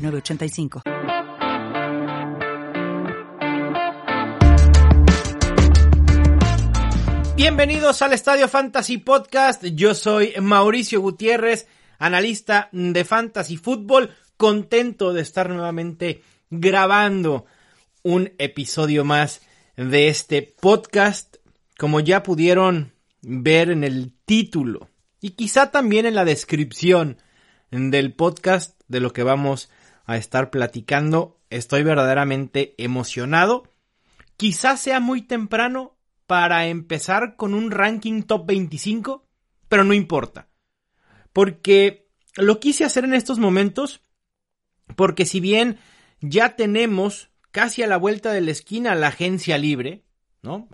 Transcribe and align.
906985. 0.00 0.82
Bienvenidos 7.36 8.02
al 8.02 8.12
Estadio 8.12 8.48
Fantasy 8.48 8.98
Podcast. 8.98 9.64
Yo 9.64 9.94
soy 9.94 10.34
Mauricio 10.40 11.00
Gutiérrez, 11.00 11.66
analista 11.98 12.68
de 12.72 13.04
Fantasy 13.04 13.56
Football, 13.56 14.14
contento 14.36 15.12
de 15.12 15.22
estar 15.22 15.48
nuevamente 15.48 16.22
grabando 16.50 17.46
un 18.02 18.32
episodio 18.38 19.04
más 19.04 19.42
de 19.76 20.08
este 20.08 20.42
podcast. 20.42 21.36
Como 21.78 22.00
ya 22.00 22.22
pudieron 22.22 22.92
ver 23.22 23.70
en 23.70 23.84
el 23.84 24.12
título 24.26 24.88
y 25.20 25.30
quizá 25.30 25.70
también 25.70 26.06
en 26.06 26.14
la 26.14 26.24
descripción 26.24 27.18
del 27.70 28.12
podcast 28.12 28.80
de 28.88 29.00
lo 29.00 29.12
que 29.12 29.22
vamos 29.22 29.70
a 30.04 30.16
estar 30.16 30.50
platicando. 30.50 31.40
Estoy 31.50 31.82
verdaderamente 31.82 32.74
emocionado. 32.78 33.64
Quizás 34.36 34.80
sea 34.80 35.00
muy 35.00 35.22
temprano 35.22 35.96
para 36.26 36.66
empezar 36.66 37.36
con 37.36 37.54
un 37.54 37.70
ranking 37.70 38.22
top 38.22 38.46
25, 38.46 39.26
pero 39.68 39.84
no 39.84 39.94
importa. 39.94 40.48
Porque 41.32 42.08
lo 42.36 42.60
quise 42.60 42.84
hacer 42.84 43.04
en 43.04 43.14
estos 43.14 43.38
momentos, 43.38 44.02
porque 44.96 45.26
si 45.26 45.40
bien 45.40 45.78
ya 46.20 46.56
tenemos 46.56 47.30
casi 47.50 47.82
a 47.82 47.86
la 47.86 47.96
vuelta 47.96 48.32
de 48.32 48.40
la 48.40 48.50
esquina 48.52 48.94
la 48.94 49.08
agencia 49.08 49.58
libre, 49.58 50.04
¿no? 50.42 50.68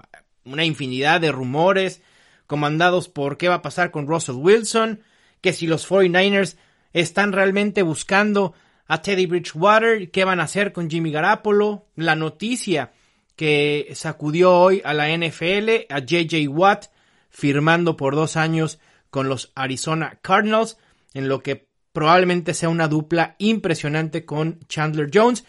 Una 0.44 0.64
infinidad 0.64 1.20
de 1.20 1.32
rumores 1.32 2.02
comandados 2.46 3.08
por 3.08 3.38
qué 3.38 3.48
va 3.48 3.56
a 3.56 3.62
pasar 3.62 3.90
con 3.90 4.06
Russell 4.06 4.36
Wilson, 4.36 5.02
que 5.40 5.52
si 5.52 5.66
los 5.66 5.88
49ers 5.88 6.56
están 6.92 7.32
realmente 7.32 7.82
buscando 7.82 8.54
a 8.88 9.02
Teddy 9.02 9.26
Bridgewater, 9.26 10.10
qué 10.10 10.24
van 10.24 10.40
a 10.40 10.44
hacer 10.44 10.72
con 10.72 10.88
Jimmy 10.88 11.10
Garapolo, 11.10 11.86
la 11.96 12.14
noticia 12.14 12.92
que 13.34 13.90
sacudió 13.94 14.54
hoy 14.54 14.80
a 14.84 14.94
la 14.94 15.08
NFL, 15.08 15.86
a 15.90 15.98
JJ 15.98 16.48
Watt 16.48 16.86
firmando 17.28 17.96
por 17.96 18.14
dos 18.14 18.36
años 18.36 18.78
con 19.10 19.28
los 19.28 19.52
Arizona 19.54 20.18
Cardinals, 20.22 20.78
en 21.14 21.28
lo 21.28 21.42
que 21.42 21.68
probablemente 21.92 22.54
sea 22.54 22.68
una 22.68 22.88
dupla 22.88 23.36
impresionante 23.38 24.24
con 24.24 24.60
Chandler 24.68 25.10
Jones 25.12 25.44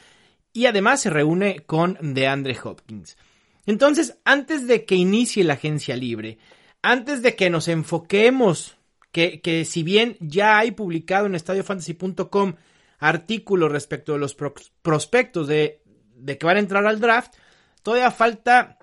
y 0.54 0.66
además 0.66 1.02
se 1.02 1.10
reúne 1.10 1.60
con 1.66 1.98
DeAndre 2.02 2.58
Hopkins. 2.64 3.18
Entonces, 3.66 4.18
antes 4.24 4.66
de 4.66 4.86
que 4.86 4.96
inicie 4.96 5.44
la 5.44 5.54
agencia 5.54 5.96
libre, 5.96 6.40
antes 6.82 7.22
de 7.22 7.36
que 7.36 7.50
nos 7.50 7.68
enfoquemos, 7.68 8.78
que, 9.12 9.42
que 9.42 9.66
si 9.66 9.84
bien 9.84 10.18
ya 10.20 10.58
hay 10.58 10.72
publicado 10.72 11.26
en 11.26 11.36
estadiofantasy.com 11.36 12.56
artículo 12.98 13.70
respecto 13.70 14.14
de 14.14 14.20
los 14.20 14.36
prospectos 14.36 15.48
de, 15.48 15.84
de 16.16 16.38
que 16.38 16.46
van 16.46 16.58
a 16.58 16.62
entrar 16.62 16.86
al 16.86 17.00
draft, 17.00 17.36
todavía 17.84 18.12
falta 18.12 18.80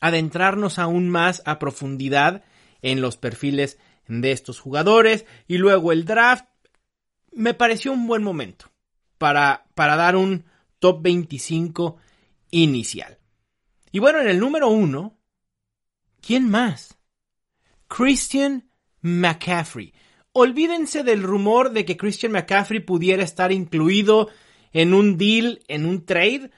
adentrarnos 0.00 0.78
aún 0.78 1.08
más 1.08 1.42
a 1.46 1.58
profundidad 1.58 2.44
en 2.82 3.00
los 3.00 3.16
perfiles 3.16 3.78
de 4.06 4.32
estos 4.32 4.60
jugadores 4.60 5.24
y 5.48 5.58
luego 5.58 5.92
el 5.92 6.04
draft 6.04 6.44
me 7.32 7.54
pareció 7.54 7.92
un 7.92 8.06
buen 8.06 8.22
momento 8.22 8.70
para, 9.18 9.66
para 9.74 9.96
dar 9.96 10.16
un 10.16 10.44
top 10.78 11.02
25 11.02 11.96
inicial. 12.50 13.18
Y 13.90 13.98
bueno, 13.98 14.20
en 14.20 14.28
el 14.28 14.38
número 14.38 14.68
uno, 14.68 15.18
¿quién 16.20 16.48
más? 16.48 16.98
Christian 17.88 18.70
McCaffrey. 19.00 19.94
Olvídense 20.36 21.04
del 21.04 21.22
rumor 21.22 21.70
de 21.70 21.84
que 21.84 21.96
Christian 21.96 22.32
McCaffrey 22.32 22.80
pudiera 22.80 23.22
estar 23.22 23.52
incluido 23.52 24.28
en 24.72 24.92
un 24.92 25.16
deal, 25.16 25.60
en 25.68 25.86
un 25.86 26.04
trade, 26.04 26.50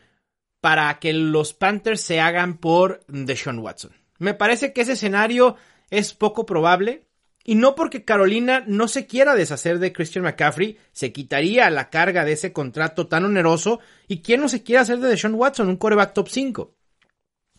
para 0.62 0.98
que 0.98 1.12
los 1.12 1.52
Panthers 1.52 2.00
se 2.00 2.18
hagan 2.18 2.56
por 2.56 3.04
Deshaun 3.06 3.58
Watson. 3.58 3.92
Me 4.18 4.32
parece 4.32 4.72
que 4.72 4.80
ese 4.80 4.92
escenario 4.92 5.56
es 5.90 6.14
poco 6.14 6.46
probable. 6.46 7.06
Y 7.44 7.54
no 7.54 7.74
porque 7.74 8.04
Carolina 8.04 8.64
no 8.66 8.88
se 8.88 9.06
quiera 9.06 9.36
deshacer 9.36 9.78
de 9.78 9.92
Christian 9.92 10.24
McCaffrey, 10.24 10.78
se 10.92 11.12
quitaría 11.12 11.68
la 11.68 11.90
carga 11.90 12.24
de 12.24 12.32
ese 12.32 12.54
contrato 12.54 13.06
tan 13.06 13.26
oneroso. 13.26 13.78
¿Y 14.08 14.22
quién 14.22 14.40
no 14.40 14.48
se 14.48 14.62
quiere 14.62 14.80
hacer 14.80 14.98
de 15.00 15.08
Deshaun 15.08 15.34
Watson, 15.34 15.68
un 15.68 15.76
coreback 15.76 16.14
top 16.14 16.28
5? 16.28 16.74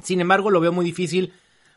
Sin 0.04 0.20
embargo, 0.20 0.50
lo 0.50 0.60
veo 0.60 0.72
muy 0.72 0.84
difícil 0.84 1.32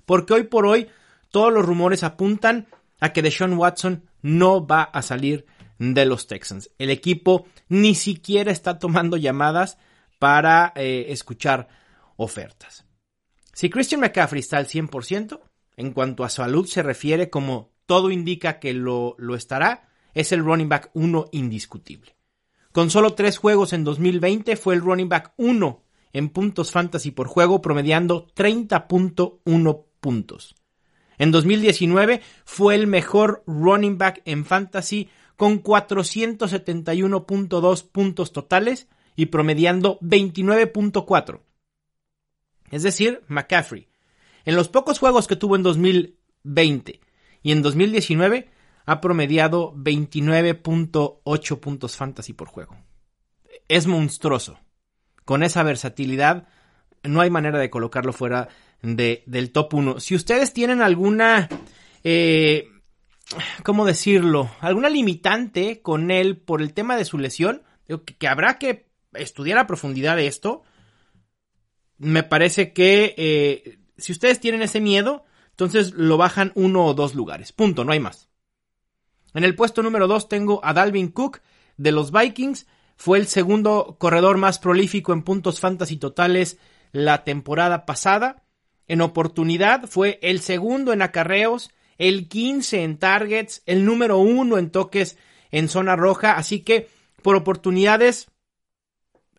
porque 0.06 0.32
hoy 0.32 0.44
por 0.44 0.66
hoy 0.66 0.88
todos 1.30 1.52
los 1.52 1.64
rumores 1.64 2.02
apuntan 2.02 2.66
a 3.00 3.12
que 3.12 3.22
Deshaun 3.22 3.54
Watson 3.54 4.04
no 4.22 4.66
va 4.66 4.82
a 4.82 5.02
salir 5.02 5.46
de 5.78 6.04
los 6.04 6.26
Texans. 6.26 6.70
El 6.78 6.90
equipo 6.90 7.46
ni 7.68 7.94
siquiera 7.94 8.52
está 8.52 8.78
tomando 8.78 9.16
llamadas 9.16 9.78
para 10.18 10.72
eh, 10.76 11.06
escuchar 11.08 11.68
ofertas. 12.16 12.84
Si 13.52 13.70
Christian 13.70 14.02
McCaffrey 14.02 14.40
está 14.40 14.58
al 14.58 14.66
100%, 14.66 15.40
en 15.76 15.92
cuanto 15.92 16.24
a 16.24 16.28
salud 16.28 16.66
se 16.66 16.82
refiere, 16.82 17.30
como 17.30 17.72
todo 17.86 18.10
indica 18.10 18.58
que 18.58 18.74
lo, 18.74 19.16
lo 19.18 19.34
estará, 19.34 19.88
es 20.14 20.32
el 20.32 20.44
running 20.44 20.68
back 20.68 20.90
1 20.92 21.30
indiscutible. 21.32 22.14
Con 22.72 22.90
solo 22.90 23.14
tres 23.14 23.38
juegos 23.38 23.72
en 23.72 23.82
2020 23.82 24.56
fue 24.56 24.74
el 24.74 24.80
running 24.82 25.08
back 25.08 25.32
1 25.38 25.82
en 26.12 26.28
puntos 26.28 26.70
fantasy 26.70 27.10
por 27.10 27.26
juego, 27.26 27.62
promediando 27.62 28.28
30.1 28.34 29.84
puntos. 30.00 30.54
En 31.20 31.30
2019 31.32 32.22
fue 32.46 32.74
el 32.74 32.86
mejor 32.86 33.42
running 33.46 33.98
back 33.98 34.22
en 34.24 34.46
fantasy 34.46 35.10
con 35.36 35.62
471.2 35.62 37.90
puntos 37.90 38.32
totales 38.32 38.88
y 39.16 39.26
promediando 39.26 39.98
29.4. 40.00 41.42
Es 42.70 42.82
decir, 42.82 43.22
McCaffrey, 43.28 43.90
en 44.46 44.56
los 44.56 44.70
pocos 44.70 44.98
juegos 44.98 45.26
que 45.26 45.36
tuvo 45.36 45.56
en 45.56 45.62
2020 45.62 47.02
y 47.42 47.52
en 47.52 47.60
2019, 47.60 48.48
ha 48.86 49.00
promediado 49.02 49.74
29.8 49.74 51.60
puntos 51.60 51.98
fantasy 51.98 52.32
por 52.32 52.48
juego. 52.48 52.78
Es 53.68 53.86
monstruoso. 53.86 54.58
Con 55.26 55.42
esa 55.42 55.62
versatilidad, 55.64 56.48
no 57.02 57.20
hay 57.20 57.30
manera 57.30 57.58
de 57.58 57.70
colocarlo 57.70 58.12
fuera 58.12 58.48
de, 58.82 59.22
del 59.26 59.52
top 59.52 59.74
1. 59.74 60.00
Si 60.00 60.14
ustedes 60.14 60.52
tienen 60.52 60.82
alguna, 60.82 61.48
eh, 62.04 62.68
¿cómo 63.62 63.84
decirlo? 63.84 64.50
Alguna 64.60 64.88
limitante 64.88 65.82
con 65.82 66.10
él 66.10 66.36
por 66.38 66.62
el 66.62 66.72
tema 66.72 66.96
de 66.96 67.04
su 67.04 67.18
lesión, 67.18 67.62
que, 68.18 68.28
habrá 68.28 68.58
que 68.58 68.88
estudiar 69.14 69.58
a 69.58 69.66
profundidad 69.66 70.18
esto. 70.20 70.62
Me 71.98 72.22
parece 72.22 72.72
que 72.72 73.14
eh, 73.16 73.78
si 73.98 74.12
ustedes 74.12 74.40
tienen 74.40 74.62
ese 74.62 74.80
miedo, 74.80 75.24
entonces 75.50 75.92
lo 75.92 76.16
bajan 76.16 76.52
uno 76.54 76.86
o 76.86 76.94
dos 76.94 77.14
lugares. 77.14 77.52
Punto, 77.52 77.84
no 77.84 77.92
hay 77.92 78.00
más. 78.00 78.28
En 79.34 79.44
el 79.44 79.54
puesto 79.54 79.82
número 79.82 80.08
2 80.08 80.28
tengo 80.28 80.60
a 80.64 80.72
Dalvin 80.72 81.08
Cook 81.08 81.40
de 81.76 81.92
los 81.92 82.10
Vikings. 82.10 82.66
Fue 82.96 83.18
el 83.18 83.26
segundo 83.26 83.96
corredor 83.98 84.38
más 84.38 84.58
prolífico 84.58 85.12
en 85.12 85.22
puntos 85.22 85.60
fantasy 85.60 85.96
totales 85.96 86.58
la 86.92 87.24
temporada 87.24 87.86
pasada. 87.86 88.42
En 88.86 89.00
oportunidad 89.00 89.86
fue 89.86 90.18
el 90.22 90.40
segundo 90.40 90.92
en 90.92 91.02
acarreos, 91.02 91.70
el 91.98 92.28
15 92.28 92.82
en 92.82 92.98
targets, 92.98 93.62
el 93.66 93.84
número 93.84 94.18
uno 94.18 94.58
en 94.58 94.70
toques 94.70 95.16
en 95.50 95.68
zona 95.68 95.96
roja. 95.96 96.32
Así 96.36 96.60
que 96.60 96.88
por 97.22 97.36
oportunidades 97.36 98.28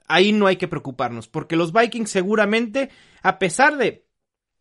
ahí 0.08 0.32
no 0.32 0.48
hay 0.48 0.58
que 0.58 0.68
preocuparnos, 0.68 1.28
porque 1.28 1.56
los 1.56 1.74
Vikings 1.74 2.10
seguramente, 2.10 2.90
a 3.22 3.40
pesar 3.40 3.78
de, 3.78 4.06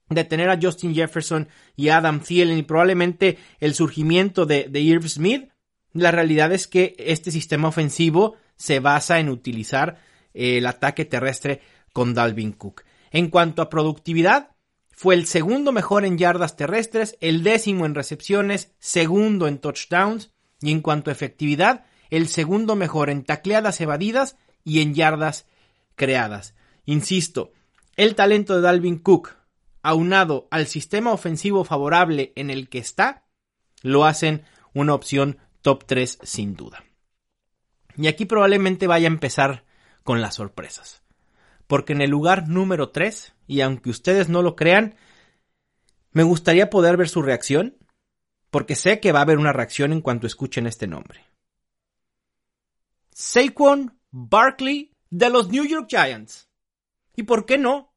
de 0.08 0.24
tener 0.24 0.48
a 0.48 0.58
Justin 0.60 0.94
Jefferson 0.94 1.48
y 1.76 1.88
Adam 1.88 2.20
Thielen 2.20 2.58
y 2.58 2.62
probablemente 2.62 3.38
el 3.58 3.74
surgimiento 3.74 4.46
de, 4.46 4.68
de 4.68 4.80
Irv 4.80 5.08
Smith, 5.08 5.50
la 5.92 6.12
realidad 6.12 6.52
es 6.52 6.66
que 6.66 6.94
este 6.98 7.30
sistema 7.30 7.68
ofensivo 7.68 8.36
se 8.56 8.78
basa 8.78 9.18
en 9.18 9.28
utilizar 9.28 9.98
el 10.34 10.66
ataque 10.66 11.04
terrestre 11.04 11.60
con 11.92 12.14
Dalvin 12.14 12.52
Cook. 12.52 12.82
En 13.10 13.28
cuanto 13.28 13.62
a 13.62 13.70
productividad, 13.70 14.50
fue 14.90 15.14
el 15.14 15.26
segundo 15.26 15.72
mejor 15.72 16.04
en 16.04 16.18
yardas 16.18 16.56
terrestres, 16.56 17.16
el 17.20 17.42
décimo 17.42 17.86
en 17.86 17.94
recepciones, 17.94 18.74
segundo 18.78 19.48
en 19.48 19.58
touchdowns 19.58 20.30
y 20.60 20.72
en 20.72 20.82
cuanto 20.82 21.10
a 21.10 21.12
efectividad, 21.12 21.86
el 22.10 22.28
segundo 22.28 22.76
mejor 22.76 23.08
en 23.08 23.24
tacleadas 23.24 23.80
evadidas 23.80 24.36
y 24.62 24.80
en 24.82 24.94
yardas 24.94 25.46
creadas. 25.94 26.54
Insisto, 26.84 27.52
el 27.96 28.14
talento 28.14 28.56
de 28.56 28.60
Dalvin 28.60 28.98
Cook, 28.98 29.36
aunado 29.82 30.48
al 30.50 30.66
sistema 30.66 31.12
ofensivo 31.12 31.64
favorable 31.64 32.32
en 32.36 32.50
el 32.50 32.68
que 32.68 32.78
está, 32.78 33.24
lo 33.82 34.04
hacen 34.04 34.44
una 34.74 34.94
opción 34.94 35.38
top 35.62 35.84
3 35.86 36.18
sin 36.22 36.54
duda. 36.54 36.84
Y 37.96 38.06
aquí 38.06 38.24
probablemente 38.24 38.86
vaya 38.86 39.08
a 39.08 39.12
empezar 39.12 39.64
con 40.04 40.20
las 40.20 40.36
sorpresas. 40.36 40.99
Porque 41.70 41.92
en 41.92 42.00
el 42.00 42.10
lugar 42.10 42.48
número 42.48 42.90
3, 42.90 43.32
y 43.46 43.60
aunque 43.60 43.90
ustedes 43.90 44.28
no 44.28 44.42
lo 44.42 44.56
crean, 44.56 44.96
me 46.10 46.24
gustaría 46.24 46.68
poder 46.68 46.96
ver 46.96 47.08
su 47.08 47.22
reacción, 47.22 47.76
porque 48.50 48.74
sé 48.74 48.98
que 48.98 49.12
va 49.12 49.20
a 49.20 49.22
haber 49.22 49.38
una 49.38 49.52
reacción 49.52 49.92
en 49.92 50.00
cuanto 50.00 50.26
escuchen 50.26 50.66
este 50.66 50.88
nombre. 50.88 51.24
Saquon 53.12 53.96
Barkley 54.10 54.96
de 55.10 55.30
los 55.30 55.48
New 55.50 55.64
York 55.64 55.86
Giants. 55.88 56.48
¿Y 57.14 57.22
por 57.22 57.46
qué 57.46 57.56
no? 57.56 57.94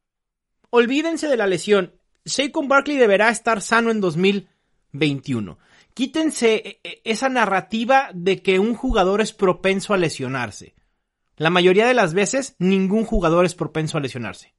Olvídense 0.69 1.27
de 1.27 1.37
la 1.37 1.47
lesión. 1.47 1.95
Saquon 2.25 2.67
Barkley 2.67 2.97
deberá 2.97 3.29
estar 3.29 3.59
sano 3.59 3.89
en 3.89 4.01
2021. 4.01 5.57
Quítense 5.95 6.53
e, 6.53 6.79
e, 6.83 7.01
esa 7.05 7.27
narrativa 7.27 8.11
de 8.13 8.43
que 8.43 8.59
un 8.59 8.75
jugador 8.75 9.19
es 9.19 9.33
propenso 9.33 9.95
a 9.95 9.97
lesionarse. 9.97 10.75
La 11.38 11.50
mayoría 11.50 11.88
de 11.88 11.94
las 11.94 12.13
veces 12.13 12.56
ningún 12.59 13.06
jugador 13.06 13.45
es 13.45 13.56
propenso 13.56 13.97
a 13.97 14.01
lesionarse. 14.01 14.53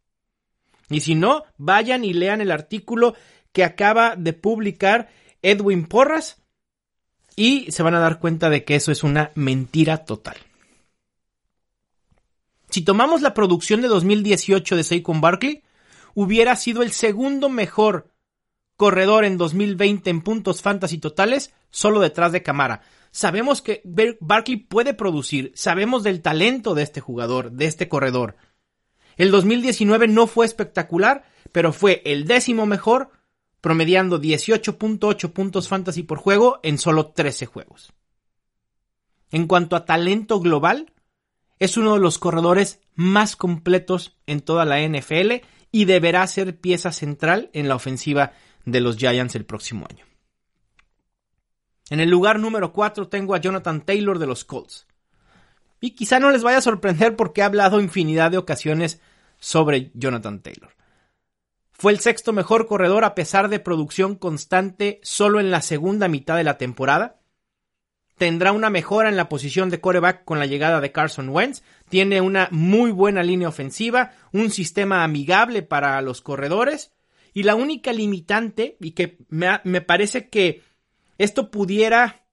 Y 0.90 1.00
si 1.00 1.14
no, 1.14 1.44
vayan 1.56 2.04
y 2.04 2.12
lean 2.12 2.40
el 2.40 2.50
artículo 2.50 3.14
que 3.52 3.64
acaba 3.64 4.16
de 4.16 4.32
publicar 4.32 5.08
Edwin 5.42 5.86
Porras 5.86 6.42
y 7.36 7.70
se 7.70 7.82
van 7.82 7.94
a 7.94 8.00
dar 8.00 8.18
cuenta 8.18 8.50
de 8.50 8.64
que 8.64 8.76
eso 8.76 8.92
es 8.92 9.02
una 9.02 9.30
mentira 9.34 10.04
total. 10.04 10.36
Si 12.70 12.82
tomamos 12.82 13.22
la 13.22 13.34
producción 13.34 13.80
de 13.82 13.88
2018 13.88 14.76
de 14.76 14.84
Saquon 14.84 15.20
Barkley, 15.20 15.62
hubiera 16.14 16.56
sido 16.56 16.82
el 16.82 16.90
segundo 16.92 17.48
mejor 17.48 18.10
corredor 18.76 19.24
en 19.24 19.38
2020 19.38 20.10
en 20.10 20.22
puntos 20.22 20.62
fantasy 20.62 20.98
totales, 20.98 21.52
solo 21.70 22.00
detrás 22.00 22.32
de 22.32 22.42
Camara. 22.42 22.82
Sabemos 23.14 23.62
que 23.62 23.80
Barkley 24.18 24.56
puede 24.56 24.92
producir, 24.92 25.52
sabemos 25.54 26.02
del 26.02 26.20
talento 26.20 26.74
de 26.74 26.82
este 26.82 27.00
jugador, 27.00 27.52
de 27.52 27.66
este 27.66 27.88
corredor. 27.88 28.34
El 29.16 29.30
2019 29.30 30.08
no 30.08 30.26
fue 30.26 30.44
espectacular, 30.44 31.24
pero 31.52 31.72
fue 31.72 32.02
el 32.06 32.26
décimo 32.26 32.66
mejor, 32.66 33.12
promediando 33.60 34.20
18.8 34.20 35.32
puntos 35.32 35.68
fantasy 35.68 36.02
por 36.02 36.18
juego 36.18 36.58
en 36.64 36.76
solo 36.76 37.12
13 37.12 37.46
juegos. 37.46 37.92
En 39.30 39.46
cuanto 39.46 39.76
a 39.76 39.84
talento 39.84 40.40
global, 40.40 40.92
es 41.60 41.76
uno 41.76 41.94
de 41.94 42.00
los 42.00 42.18
corredores 42.18 42.80
más 42.96 43.36
completos 43.36 44.18
en 44.26 44.40
toda 44.40 44.64
la 44.64 44.80
NFL 44.80 45.34
y 45.70 45.84
deberá 45.84 46.26
ser 46.26 46.58
pieza 46.58 46.90
central 46.90 47.48
en 47.52 47.68
la 47.68 47.76
ofensiva 47.76 48.32
de 48.64 48.80
los 48.80 48.96
Giants 48.96 49.36
el 49.36 49.44
próximo 49.44 49.86
año. 49.88 50.04
En 51.90 52.00
el 52.00 52.10
lugar 52.10 52.38
número 52.38 52.72
4 52.72 53.08
tengo 53.08 53.34
a 53.34 53.38
Jonathan 53.38 53.82
Taylor 53.82 54.18
de 54.18 54.26
los 54.26 54.44
Colts. 54.44 54.86
Y 55.80 55.90
quizá 55.90 56.18
no 56.18 56.30
les 56.30 56.42
vaya 56.42 56.58
a 56.58 56.62
sorprender 56.62 57.16
porque 57.16 57.40
he 57.40 57.44
hablado 57.44 57.80
infinidad 57.80 58.30
de 58.30 58.38
ocasiones 58.38 59.00
sobre 59.38 59.90
Jonathan 59.94 60.40
Taylor. 60.40 60.74
Fue 61.72 61.92
el 61.92 62.00
sexto 62.00 62.32
mejor 62.32 62.66
corredor 62.66 63.04
a 63.04 63.14
pesar 63.14 63.48
de 63.48 63.58
producción 63.58 64.14
constante 64.14 65.00
solo 65.02 65.40
en 65.40 65.50
la 65.50 65.60
segunda 65.60 66.08
mitad 66.08 66.36
de 66.36 66.44
la 66.44 66.56
temporada. 66.56 67.20
Tendrá 68.16 68.52
una 68.52 68.70
mejora 68.70 69.08
en 69.08 69.16
la 69.16 69.28
posición 69.28 69.70
de 69.70 69.80
coreback 69.80 70.24
con 70.24 70.38
la 70.38 70.46
llegada 70.46 70.80
de 70.80 70.92
Carson 70.92 71.28
Wentz. 71.28 71.62
Tiene 71.88 72.20
una 72.20 72.48
muy 72.52 72.92
buena 72.92 73.24
línea 73.24 73.48
ofensiva, 73.48 74.12
un 74.32 74.50
sistema 74.50 75.02
amigable 75.02 75.62
para 75.62 76.00
los 76.00 76.22
corredores 76.22 76.92
y 77.34 77.42
la 77.42 77.56
única 77.56 77.92
limitante, 77.92 78.76
y 78.80 78.92
que 78.92 79.18
me, 79.28 79.80
parece 79.80 80.28
que 80.28 80.62
esto 81.18 81.50
pudiera, 81.50 82.26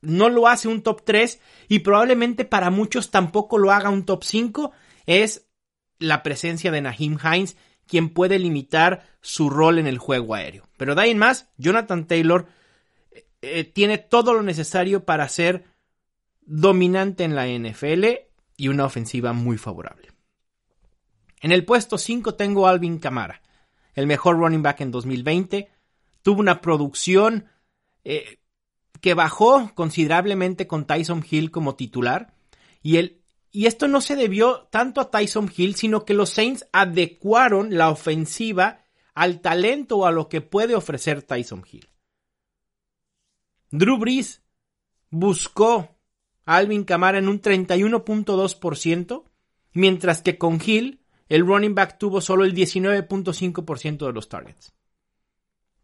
no 0.00 0.28
lo 0.28 0.48
hace 0.48 0.68
un 0.68 0.82
top 0.82 1.02
3 1.04 1.40
y 1.68 1.80
probablemente 1.80 2.44
para 2.44 2.70
muchos 2.70 3.10
tampoco 3.10 3.58
lo 3.58 3.72
haga 3.72 3.90
un 3.90 4.04
top 4.04 4.24
5, 4.24 4.72
es 5.06 5.48
la 5.98 6.22
presencia 6.22 6.70
de 6.70 6.82
Naheem 6.82 7.18
Hines, 7.22 7.56
quien 7.86 8.10
puede 8.10 8.38
limitar 8.38 9.06
su 9.20 9.48
rol 9.48 9.78
en 9.78 9.86
el 9.86 9.98
juego 9.98 10.34
aéreo. 10.34 10.68
Pero 10.76 10.94
de 10.94 11.06
en 11.06 11.18
más, 11.18 11.48
Jonathan 11.56 12.06
Taylor 12.06 12.46
eh, 13.10 13.26
eh, 13.42 13.64
tiene 13.64 13.98
todo 13.98 14.34
lo 14.34 14.42
necesario 14.42 15.04
para 15.04 15.28
ser 15.28 15.64
dominante 16.42 17.24
en 17.24 17.34
la 17.34 17.46
NFL 17.46 18.04
y 18.56 18.68
una 18.68 18.84
ofensiva 18.84 19.32
muy 19.32 19.56
favorable. 19.58 20.08
En 21.40 21.52
el 21.52 21.64
puesto 21.64 21.98
5 21.98 22.34
tengo 22.34 22.66
a 22.66 22.70
Alvin 22.70 22.98
Kamara 22.98 23.40
el 23.96 24.06
mejor 24.06 24.36
running 24.36 24.62
back 24.62 24.82
en 24.82 24.92
2020. 24.92 25.68
Tuvo 26.22 26.40
una 26.40 26.60
producción 26.60 27.46
eh, 28.08 28.38
que 29.00 29.14
bajó 29.14 29.72
considerablemente 29.74 30.68
con 30.68 30.86
Tyson 30.86 31.24
Hill 31.28 31.50
como 31.50 31.74
titular. 31.74 32.34
Y, 32.80 32.98
el, 32.98 33.20
y 33.50 33.66
esto 33.66 33.88
no 33.88 34.00
se 34.00 34.14
debió 34.14 34.68
tanto 34.70 35.00
a 35.00 35.10
Tyson 35.10 35.52
Hill, 35.54 35.74
sino 35.74 36.04
que 36.04 36.14
los 36.14 36.30
Saints 36.30 36.68
adecuaron 36.70 37.76
la 37.76 37.90
ofensiva 37.90 38.84
al 39.12 39.40
talento 39.40 39.96
o 39.96 40.06
a 40.06 40.12
lo 40.12 40.28
que 40.28 40.40
puede 40.40 40.76
ofrecer 40.76 41.22
Tyson 41.22 41.64
Hill. 41.68 41.88
Drew 43.72 43.98
Brees 43.98 44.40
buscó 45.10 45.98
a 46.44 46.58
Alvin 46.58 46.84
Kamara 46.84 47.18
en 47.18 47.28
un 47.28 47.42
31.2%, 47.42 49.24
mientras 49.72 50.22
que 50.22 50.38
con 50.38 50.60
Hill 50.64 51.00
el 51.28 51.44
running 51.44 51.74
back 51.74 51.98
tuvo 51.98 52.20
solo 52.20 52.44
el 52.44 52.54
19.5% 52.54 54.06
de 54.06 54.12
los 54.12 54.28
targets. 54.28 54.75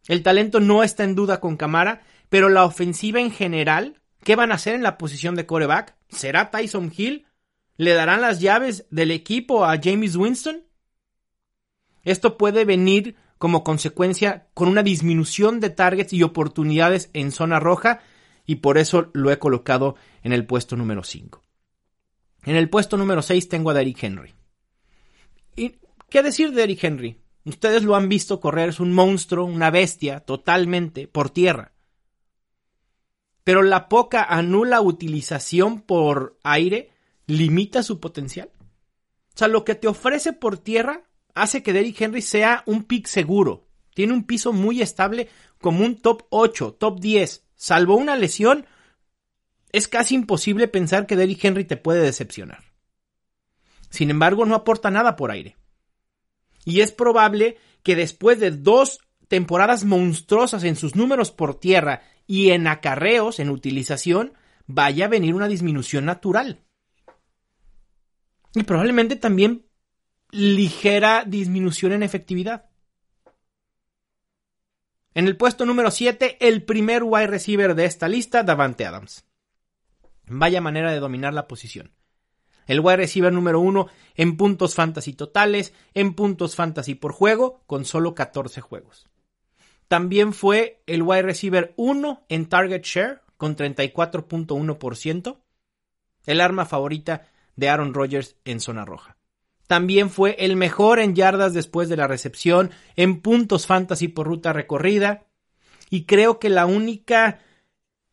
El 0.07 0.23
talento 0.23 0.61
no 0.61 0.83
está 0.83 1.05
en 1.05 1.15
duda 1.15 1.41
con 1.41 1.57
Camara, 1.57 2.03
pero 2.29 2.49
la 2.49 2.65
ofensiva 2.65 3.21
en 3.21 3.31
general, 3.31 4.01
¿qué 4.25 4.37
van 4.37 4.53
a 4.53 4.57
hacer 4.57 4.75
en 4.75 4.83
la 4.83 4.99
posición 4.99 5.35
de 5.35 5.47
coreback? 5.47 5.97
¿Será 6.09 6.51
Tyson 6.51 6.93
Hill? 6.97 7.27
¿Le 7.77 7.95
darán 7.95 8.21
las 8.21 8.41
llaves 8.41 8.87
del 8.91 9.11
equipo 9.11 9.65
a 9.65 9.79
James 9.83 10.17
Winston? 10.17 10.65
Esto 12.05 12.37
puede 12.37 12.65
venir 12.65 13.17
como 13.39 13.65
consecuencia 13.65 14.49
con 14.55 14.69
una 14.69 14.83
disminución 14.83 15.61
de 15.61 15.71
targets 15.71 16.13
y 16.13 16.23
oportunidades 16.23 17.11
en 17.13 17.33
zona 17.33 17.61
roja 17.61 18.01
y 18.45 18.57
por 18.57 18.79
eso 18.79 19.11
lo 19.15 19.31
he 19.31 19.39
colocado 19.39 19.97
en 20.23 20.33
el 20.33 20.47
puesto 20.47 20.77
número 20.77 21.05
5. 21.05 21.43
En 22.45 22.57
el 22.57 22.69
puesto 22.69 22.97
número 22.97 23.23
6 23.23 23.49
tengo 23.49 23.71
a 23.71 23.75
Derrick 23.75 24.03
Henry. 24.03 24.35
¿Y 25.55 25.77
qué 26.09 26.23
decir 26.23 26.53
de 26.53 26.65
Eric 26.65 26.83
Henry? 26.83 27.22
Ustedes 27.45 27.83
lo 27.83 27.97
han 27.97 28.09
visto 28.09 28.41
correr, 28.41 28.69
es 28.69 28.81
un 28.81 28.93
monstruo, 28.93 29.45
una 29.45 29.71
bestia, 29.71 30.21
totalmente, 30.21 31.09
por 31.09 31.31
tierra. 31.31 31.73
Pero 33.45 33.63
la 33.63 33.89
poca 33.89 34.23
anula 34.23 34.81
utilización 34.81 35.81
por 35.81 36.39
aire 36.45 36.91
limita 37.27 37.83
su 37.83 37.99
potencial. 37.99 38.51
O 39.35 39.39
sea, 39.39 39.49
lo 39.49 39.65
que 39.65 39.75
te 39.75 39.89
ofrece 39.89 40.33
por 40.33 40.59
tierra 40.59 41.03
hace 41.35 41.63
que 41.63 41.73
Derrick 41.73 42.01
Henry 42.01 42.23
sea 42.23 42.63
un 42.67 42.85
pick 42.85 43.07
seguro. 43.07 43.67
Tiene 43.95 44.13
un 44.13 44.25
piso 44.25 44.53
muy 44.53 44.81
estable 44.81 45.29
como 45.61 45.85
un 45.85 46.01
top 46.01 46.25
8, 46.31 46.75
top 46.75 47.01
10. 47.01 47.45
Salvo 47.57 47.97
una 47.97 48.17
lesión, 48.17 48.67
es 49.73 49.89
casi 49.89 50.15
imposible 50.15 50.69
pensar 50.69 51.07
que 51.07 51.17
Derrick 51.17 51.45
Henry 51.45 51.65
te 51.65 51.77
puede 51.77 52.01
decepcionar. 52.01 52.65
Sin 53.91 54.11
embargo, 54.11 54.45
no 54.45 54.55
aporta 54.55 54.91
nada 54.91 55.17
por 55.17 55.31
aire. 55.31 55.57
Y 56.65 56.81
es 56.81 56.93
probable 56.93 57.59
que 57.83 57.97
después 57.97 58.39
de 58.39 58.51
dos 58.51 59.01
temporadas 59.29 59.85
monstruosas 59.85 60.65
en 60.65 60.77
sus 60.77 60.95
números 60.95 61.31
por 61.31 61.59
tierra 61.59 62.03
y 62.27 62.51
en 62.51 62.67
acarreos, 62.67 63.41
en 63.41 63.51
utilización, 63.51 64.35
vaya 64.67 65.07
a 65.07 65.09
venir 65.09 65.35
una 65.35 65.49
disminución 65.49 66.05
natural. 66.05 66.61
Y 68.55 68.63
probablemente 68.65 69.17
también 69.17 69.67
ligera 70.31 71.25
disminución 71.27 71.93
en 71.93 72.03
efectividad. 72.03 72.67
En 75.15 75.27
el 75.27 75.37
puesto 75.37 75.67
número 75.67 75.91
7, 75.91 76.39
el 76.41 76.65
primer 76.65 77.03
wide 77.03 77.27
receiver 77.27 77.75
de 77.75 77.85
esta 77.85 78.09
lista, 78.09 78.43
Davante 78.43 78.87
Adams. 78.87 79.27
Vaya 80.27 80.61
manera 80.61 80.91
de 80.93 81.01
dominar 81.01 81.35
la 81.35 81.49
posición 81.49 81.93
el 82.67 82.81
wide 82.81 82.97
receiver 82.99 83.33
número 83.33 83.61
uno 83.61 83.89
en 84.15 84.37
puntos 84.37 84.75
fantasy 84.75 85.13
totales, 85.13 85.75
en 85.95 86.15
puntos 86.15 86.57
fantasy 86.57 86.95
por 86.95 87.13
juego, 87.13 87.63
con 87.67 87.85
solo 87.85 88.15
14 88.15 88.61
juegos. 88.61 89.09
También 89.89 90.33
fue 90.33 90.83
el 90.87 91.03
wide 91.03 91.23
receiver 91.23 91.75
1 91.77 92.25
en 92.29 92.47
target 92.47 92.83
share, 92.83 93.21
con 93.37 93.57
34.1%, 93.57 95.39
el 96.27 96.41
arma 96.41 96.65
favorita 96.65 97.29
de 97.57 97.69
Aaron 97.69 97.93
Rodgers 97.93 98.37
en 98.45 98.61
zona 98.61 98.85
roja. 98.85 99.17
También 99.67 100.11
fue 100.11 100.37
el 100.39 100.57
mejor 100.57 100.99
en 100.99 101.15
yardas 101.15 101.55
después 101.55 101.89
de 101.89 101.97
la 101.97 102.07
recepción, 102.07 102.71
en 102.97 103.21
puntos 103.21 103.67
fantasy 103.67 104.09
por 104.09 104.27
ruta 104.27 104.53
recorrida, 104.53 105.27
y 105.91 106.05
creo 106.05 106.39
que 106.39 106.49
la 106.49 106.67
única 106.67 107.41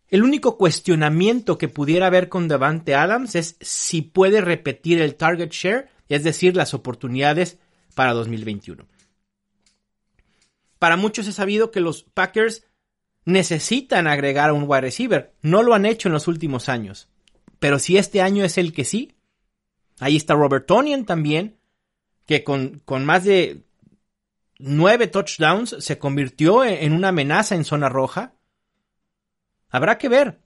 El 0.10 0.24
único 0.24 0.58
cuestionamiento 0.58 1.58
que 1.58 1.68
pudiera 1.68 2.08
haber 2.08 2.30
con 2.30 2.48
Devante 2.48 2.96
Adams 2.96 3.36
es 3.36 3.58
si 3.62 4.01
puede 4.01 4.42
repetir 4.42 5.01
el 5.01 5.16
target 5.16 5.51
share, 5.51 5.89
es 6.08 6.24
decir, 6.24 6.56
las 6.56 6.74
oportunidades 6.74 7.60
para 7.94 8.13
2021. 8.13 8.88
Para 10.80 10.98
muchos 10.98 11.28
he 11.28 11.34
sabido 11.34 11.72
que 11.72 11.82
los 11.82 12.04
Packers 12.04 12.66
necesitan 13.25 14.08
agregar 14.08 14.50
a 14.50 14.54
un 14.54 14.63
wide 14.68 14.82
receiver. 14.82 15.34
No 15.42 15.62
lo 15.62 15.74
han 15.74 15.86
hecho 15.86 16.08
en 16.08 16.13
los 16.13 16.28
últimos 16.28 16.70
años. 16.70 17.10
Pero 17.60 17.78
si 17.78 17.98
este 17.98 18.22
año 18.22 18.44
es 18.44 18.58
el 18.58 18.74
que 18.74 18.86
sí, 18.86 19.13
ahí 20.00 20.16
está 20.16 20.34
Robert 20.34 20.66
Tonian 20.66 21.06
también, 21.06 21.58
que 22.25 22.44
con, 22.44 22.82
con 22.86 23.06
más 23.06 23.25
de 23.25 23.63
nueve 24.58 25.08
touchdowns 25.08 25.75
se 25.80 26.00
convirtió 26.00 26.63
en 26.63 26.94
una 26.94 27.10
amenaza 27.10 27.56
en 27.56 27.66
zona 27.66 27.89
roja. 27.89 28.34
Habrá 29.70 29.98
que 29.98 30.10
ver, 30.10 30.40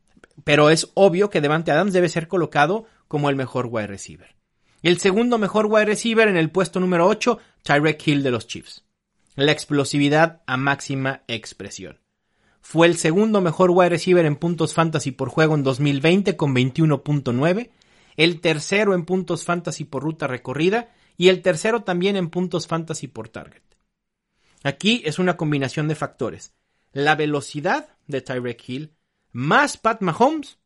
pero 0.43 0.69
es 0.69 0.91
obvio 0.93 1.29
que 1.29 1.41
Devante 1.41 1.71
Adams 1.71 1.93
debe 1.93 2.09
ser 2.09 2.27
colocado 2.27 2.85
como 3.07 3.29
el 3.29 3.35
mejor 3.35 3.67
wide 3.69 3.87
receiver. 3.87 4.35
El 4.81 4.99
segundo 4.99 5.37
mejor 5.37 5.67
wide 5.67 5.85
receiver 5.85 6.27
en 6.27 6.35
el 6.35 6.51
puesto 6.51 6.79
número 6.79 7.07
8, 7.07 7.39
Tyrek 7.63 8.05
Hill 8.05 8.23
de 8.23 8.31
los 8.31 8.47
Chiefs. 8.47 8.83
La 9.35 9.51
explosividad 9.51 10.41
a 10.45 10.57
máxima 10.57 11.23
expresión. 11.27 11.99
Fue 12.59 12.87
el 12.87 12.97
segundo 12.97 13.41
mejor 13.41 13.71
wide 13.71 13.89
receiver 13.89 14.25
en 14.25 14.35
puntos 14.35 14.73
fantasy 14.73 15.11
por 15.11 15.29
juego 15.29 15.55
en 15.55 15.63
2020 15.63 16.35
con 16.35 16.53
21.9, 16.53 17.71
el 18.15 18.41
tercero 18.41 18.93
en 18.93 19.05
puntos 19.05 19.43
fantasy 19.43 19.85
por 19.85 20.03
ruta 20.03 20.27
recorrida 20.27 20.93
y 21.17 21.29
el 21.29 21.41
tercero 21.41 21.83
también 21.83 22.15
en 22.15 22.29
puntos 22.29 22.67
fantasy 22.67 23.07
por 23.07 23.29
target. 23.29 23.63
Aquí 24.63 25.01
es 25.05 25.19
una 25.19 25.35
combinación 25.35 25.87
de 25.87 25.95
factores. 25.95 26.53
La 26.91 27.15
velocidad 27.15 27.89
de 28.07 28.21
Tyrek 28.21 28.63
Hill 28.67 28.93
más 29.33 29.77
Pat 29.77 30.01
Mahomes 30.01 30.59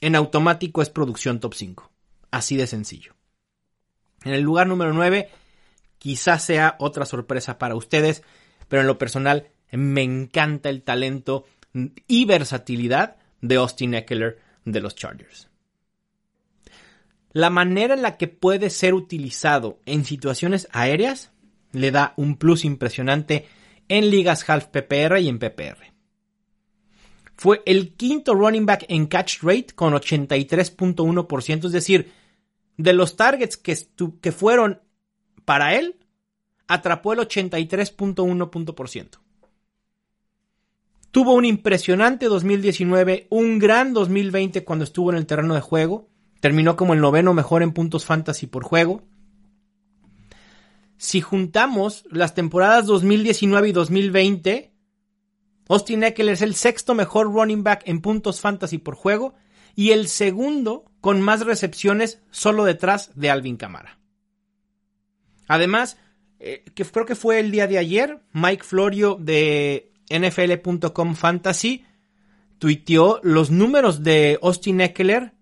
en 0.00 0.16
automático 0.16 0.80
es 0.80 0.88
producción 0.88 1.40
top 1.40 1.54
5. 1.54 1.90
Así 2.30 2.56
de 2.56 2.66
sencillo. 2.66 3.14
En 4.24 4.32
el 4.32 4.40
lugar 4.42 4.66
número 4.66 4.92
9 4.92 5.28
quizás 5.98 6.44
sea 6.44 6.76
otra 6.78 7.04
sorpresa 7.04 7.58
para 7.58 7.74
ustedes, 7.74 8.22
pero 8.68 8.80
en 8.80 8.86
lo 8.86 8.96
personal 8.96 9.48
me 9.72 10.02
encanta 10.02 10.70
el 10.70 10.82
talento 10.82 11.44
y 12.06 12.24
versatilidad 12.24 13.16
de 13.40 13.56
Austin 13.56 13.94
Eckler 13.94 14.38
de 14.64 14.80
los 14.80 14.94
Chargers. 14.94 15.48
La 17.32 17.50
manera 17.50 17.94
en 17.94 18.02
la 18.02 18.16
que 18.16 18.28
puede 18.28 18.70
ser 18.70 18.94
utilizado 18.94 19.80
en 19.84 20.04
situaciones 20.04 20.68
aéreas 20.72 21.32
le 21.72 21.90
da 21.90 22.14
un 22.16 22.36
plus 22.36 22.64
impresionante 22.64 23.46
en 23.88 24.10
ligas 24.10 24.48
half 24.48 24.66
PPR 24.66 25.18
y 25.20 25.28
en 25.28 25.38
PPR. 25.38 25.89
Fue 27.40 27.62
el 27.64 27.94
quinto 27.94 28.34
running 28.34 28.66
back 28.66 28.84
en 28.88 29.06
catch 29.06 29.38
rate 29.40 29.68
con 29.74 29.94
83.1%, 29.94 31.64
es 31.64 31.72
decir, 31.72 32.12
de 32.76 32.92
los 32.92 33.16
targets 33.16 33.56
que, 33.56 33.74
que 34.20 34.30
fueron 34.30 34.82
para 35.46 35.74
él, 35.74 35.96
atrapó 36.68 37.14
el 37.14 37.20
83.1%. 37.20 39.08
Tuvo 41.10 41.32
un 41.32 41.46
impresionante 41.46 42.26
2019, 42.26 43.28
un 43.30 43.58
gran 43.58 43.94
2020 43.94 44.62
cuando 44.62 44.84
estuvo 44.84 45.10
en 45.10 45.16
el 45.16 45.24
terreno 45.24 45.54
de 45.54 45.62
juego. 45.62 46.10
Terminó 46.40 46.76
como 46.76 46.92
el 46.92 47.00
noveno 47.00 47.32
mejor 47.32 47.62
en 47.62 47.72
puntos 47.72 48.04
fantasy 48.04 48.48
por 48.48 48.64
juego. 48.64 49.02
Si 50.98 51.22
juntamos 51.22 52.04
las 52.10 52.34
temporadas 52.34 52.84
2019 52.84 53.70
y 53.70 53.72
2020, 53.72 54.69
Austin 55.70 56.02
Eckler 56.02 56.32
es 56.32 56.42
el 56.42 56.56
sexto 56.56 56.96
mejor 56.96 57.32
running 57.32 57.62
back 57.62 57.82
en 57.86 58.00
puntos 58.00 58.40
fantasy 58.40 58.78
por 58.78 58.96
juego 58.96 59.34
y 59.76 59.92
el 59.92 60.08
segundo 60.08 60.84
con 61.00 61.22
más 61.22 61.46
recepciones 61.46 62.20
solo 62.32 62.64
detrás 62.64 63.12
de 63.14 63.30
Alvin 63.30 63.56
Camara. 63.56 64.00
Además, 65.46 65.96
eh, 66.40 66.64
creo 66.74 67.06
que 67.06 67.14
fue 67.14 67.38
el 67.38 67.52
día 67.52 67.68
de 67.68 67.78
ayer, 67.78 68.20
Mike 68.32 68.64
Florio 68.64 69.16
de 69.20 69.92
NFL.com 70.08 71.14
Fantasy 71.14 71.84
tuiteó 72.58 73.20
los 73.22 73.52
números 73.52 74.02
de 74.02 74.40
Austin 74.42 74.80
Eckler 74.80 75.34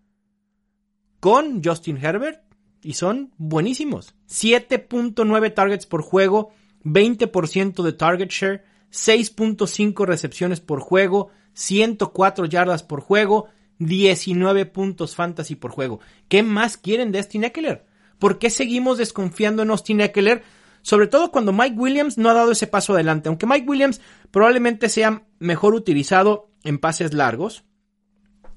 con 1.21 1.65
Justin 1.65 2.05
Herbert 2.05 2.43
y 2.83 2.93
son 2.93 3.33
buenísimos. 3.39 4.15
7.9 4.29 5.55
targets 5.55 5.87
por 5.87 6.03
juego, 6.03 6.53
20% 6.85 7.83
de 7.83 7.93
target 7.95 8.29
share, 8.29 8.65
6.5 8.93 10.07
recepciones 10.07 10.61
por 10.61 10.81
juego, 10.81 11.31
104 11.55 12.47
yardas 12.47 12.83
por 12.83 13.01
juego, 13.01 13.49
19 13.79 14.67
puntos 14.67 15.15
fantasy 15.15 15.55
por 15.55 15.71
juego. 15.71 16.01
¿Qué 16.29 16.43
más 16.43 16.77
quieren 16.77 17.13
de 17.13 17.19
Austin 17.19 17.45
Eckler? 17.45 17.87
¿Por 18.19 18.39
qué 18.39 18.51
seguimos 18.51 18.99
desconfiando 18.99 19.63
en 19.63 19.71
Austin 19.71 20.01
Eckler? 20.01 20.43
Sobre 20.83 21.07
todo 21.07 21.31
cuando 21.31 21.53
Mike 21.53 21.77
Williams 21.77 22.19
no 22.19 22.31
ha 22.31 22.35
dado 22.35 22.53
ese 22.53 22.67
paso 22.67 22.95
adelante. 22.95 23.29
Aunque 23.29 23.47
Mike 23.47 23.69
Williams 23.69 24.01
probablemente 24.31 24.89
sea 24.89 25.25
mejor 25.39 25.75
utilizado 25.75 26.51
en 26.65 26.79
pases 26.79 27.13
largos, 27.15 27.65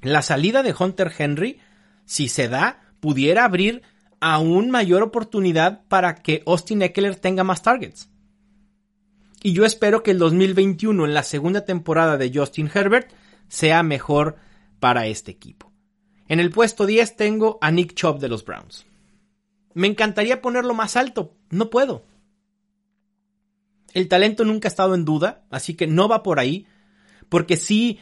la 0.02 0.22
salida 0.22 0.64
de 0.64 0.74
Hunter 0.78 1.12
Henry, 1.16 1.60
si 2.06 2.28
se 2.28 2.48
da, 2.48 2.82
pudiera 3.00 3.46
abrir 3.46 3.84
aún 4.20 4.70
mayor 4.70 5.04
oportunidad 5.04 5.84
para 5.88 6.16
que 6.16 6.44
Austin 6.46 6.82
Eckler 6.82 7.16
tenga 7.16 7.44
más 7.44 7.62
targets. 7.62 8.10
Y 9.44 9.54
yo 9.54 9.66
espero 9.66 10.04
que 10.04 10.12
el 10.12 10.20
2021, 10.20 11.06
en 11.06 11.14
la 11.14 11.24
segunda 11.24 11.66
temporada 11.66 12.18
de 12.18 12.32
Justin 12.34 12.70
Herbert, 12.74 13.12
sea 13.48 13.82
mejor 13.84 14.38
para 14.80 15.08
este 15.08 15.32
equipo. 15.32 15.72
En 16.28 16.40
el 16.40 16.52
puesto 16.52 16.86
10 16.86 17.16
tengo 17.16 17.58
a 17.62 17.72
Nick 17.72 17.94
Chubb 17.94 18.20
de 18.20 18.30
los 18.30 18.46
Browns. 18.46 18.86
Me 19.74 19.88
encantaría 19.88 20.42
ponerlo 20.42 20.74
más 20.74 20.96
alto, 20.96 21.36
no 21.50 21.70
puedo. 21.70 22.06
El 23.94 24.08
talento 24.08 24.46
nunca 24.46 24.68
ha 24.68 24.70
estado 24.70 24.96
en 24.96 25.06
duda, 25.06 25.46
así 25.50 25.74
que 25.76 25.88
no 25.88 26.08
va 26.08 26.24
por 26.24 26.40
ahí, 26.40 26.68
porque 27.30 27.58
sí 27.58 28.00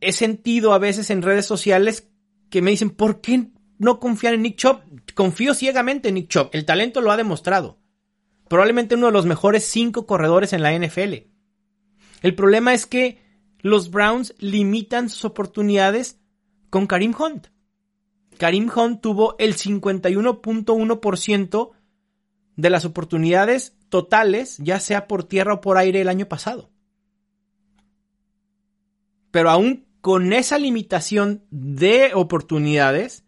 he 0.00 0.12
sentido 0.12 0.72
a 0.72 0.78
veces 0.78 1.10
en 1.10 1.22
redes 1.22 1.46
sociales 1.46 2.08
que 2.50 2.62
me 2.62 2.70
dicen, 2.70 2.90
¿por 2.90 3.20
qué 3.20 3.48
no 3.78 4.00
confiar 4.00 4.34
en 4.34 4.42
Nick 4.42 4.56
Chubb? 4.56 4.80
Confío 5.14 5.54
ciegamente 5.54 6.08
en 6.08 6.14
Nick 6.14 6.28
Chubb, 6.28 6.50
el 6.52 6.64
talento 6.64 7.00
lo 7.00 7.10
ha 7.10 7.16
demostrado. 7.16 7.78
Probablemente 8.48 8.94
uno 8.94 9.06
de 9.06 9.12
los 9.12 9.26
mejores 9.26 9.64
cinco 9.64 10.06
corredores 10.06 10.52
en 10.52 10.62
la 10.62 10.78
NFL. 10.78 11.14
El 12.22 12.34
problema 12.34 12.74
es 12.74 12.86
que 12.86 13.20
los 13.58 13.90
Browns 13.90 14.34
limitan 14.38 15.08
sus 15.08 15.24
oportunidades 15.24 16.20
con 16.70 16.86
Karim 16.86 17.12
Hunt. 17.18 17.48
Karim 18.38 18.70
Hunt 18.74 19.00
tuvo 19.00 19.36
el 19.38 19.56
51.1% 19.56 21.70
de 22.56 22.70
las 22.70 22.84
oportunidades 22.84 23.76
totales, 23.88 24.56
ya 24.58 24.80
sea 24.80 25.06
por 25.06 25.22
tierra 25.24 25.54
o 25.54 25.60
por 25.60 25.78
aire 25.78 26.00
el 26.00 26.08
año 26.08 26.26
pasado. 26.26 26.70
Pero 29.30 29.50
aún 29.50 29.86
con 30.00 30.32
esa 30.32 30.58
limitación 30.58 31.44
de 31.50 32.12
oportunidades, 32.14 33.25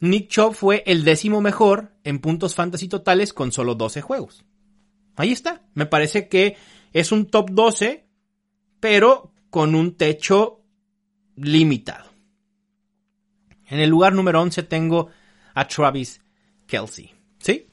Nick 0.00 0.28
Chubb 0.28 0.54
fue 0.54 0.82
el 0.86 1.04
décimo 1.04 1.40
mejor 1.40 1.92
en 2.04 2.18
puntos 2.18 2.54
fantasy 2.54 2.88
totales 2.88 3.32
con 3.32 3.52
solo 3.52 3.74
12 3.74 4.02
juegos. 4.02 4.44
Ahí 5.16 5.32
está. 5.32 5.62
Me 5.74 5.86
parece 5.86 6.28
que 6.28 6.56
es 6.92 7.12
un 7.12 7.26
top 7.26 7.50
12, 7.50 8.06
pero 8.80 9.32
con 9.50 9.74
un 9.74 9.96
techo 9.96 10.60
limitado. 11.36 12.10
En 13.66 13.80
el 13.80 13.90
lugar 13.90 14.12
número 14.12 14.40
11 14.42 14.62
tengo 14.64 15.08
a 15.54 15.66
Travis 15.66 16.20
Kelsey. 16.66 17.12
¿Sí? 17.38 17.66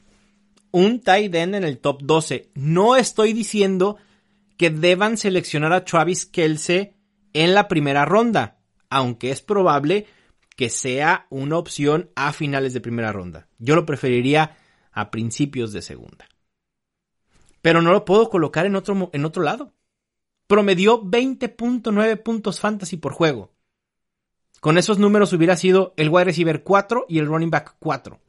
un 0.73 1.01
tight 1.01 1.33
end 1.35 1.55
en 1.55 1.63
el 1.63 1.77
top 1.77 2.01
12. 2.01 2.49
No 2.55 2.95
estoy 2.97 3.31
diciendo 3.31 3.97
que 4.57 4.71
deban 4.71 5.17
seleccionar 5.17 5.71
a 5.71 5.85
Travis 5.85 6.25
Kelsey 6.25 6.95
en 7.31 7.53
la 7.53 7.67
primera 7.67 8.05
ronda, 8.05 8.57
aunque 8.89 9.29
es 9.29 9.41
probable 9.41 10.07
que 10.55 10.69
sea 10.69 11.27
una 11.29 11.57
opción 11.57 12.09
a 12.15 12.31
finales 12.33 12.73
de 12.73 12.81
primera 12.81 13.11
ronda. 13.11 13.47
Yo 13.59 13.75
lo 13.75 13.85
preferiría 13.85 14.57
a 14.91 15.11
principios 15.11 15.73
de 15.73 15.81
segunda. 15.81 16.27
Pero 17.61 17.81
no 17.81 17.91
lo 17.91 18.05
puedo 18.05 18.29
colocar 18.29 18.65
en 18.65 18.75
otro, 18.75 19.09
en 19.13 19.25
otro 19.25 19.43
lado. 19.43 19.73
Promedió 20.47 21.01
20.9 21.01 22.21
puntos 22.21 22.59
fantasy 22.59 22.97
por 22.97 23.13
juego. 23.13 23.53
Con 24.59 24.77
esos 24.77 24.99
números 24.99 25.33
hubiera 25.33 25.57
sido 25.57 25.93
el 25.97 26.09
wide 26.09 26.25
receiver 26.25 26.63
4 26.63 27.05
y 27.09 27.17
el 27.19 27.27
running 27.27 27.49
back 27.49 27.75
4. 27.79 28.19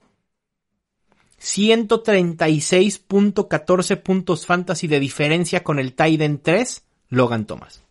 136.14 1.41 4.03
puntos 4.03 4.47
fantasy 4.47 4.87
de 4.87 4.99
diferencia 4.99 5.63
con 5.63 5.79
el 5.79 5.93
Tiden 5.95 6.41
3, 6.41 6.87
Logan 7.11 7.47
Thomas. 7.47 7.85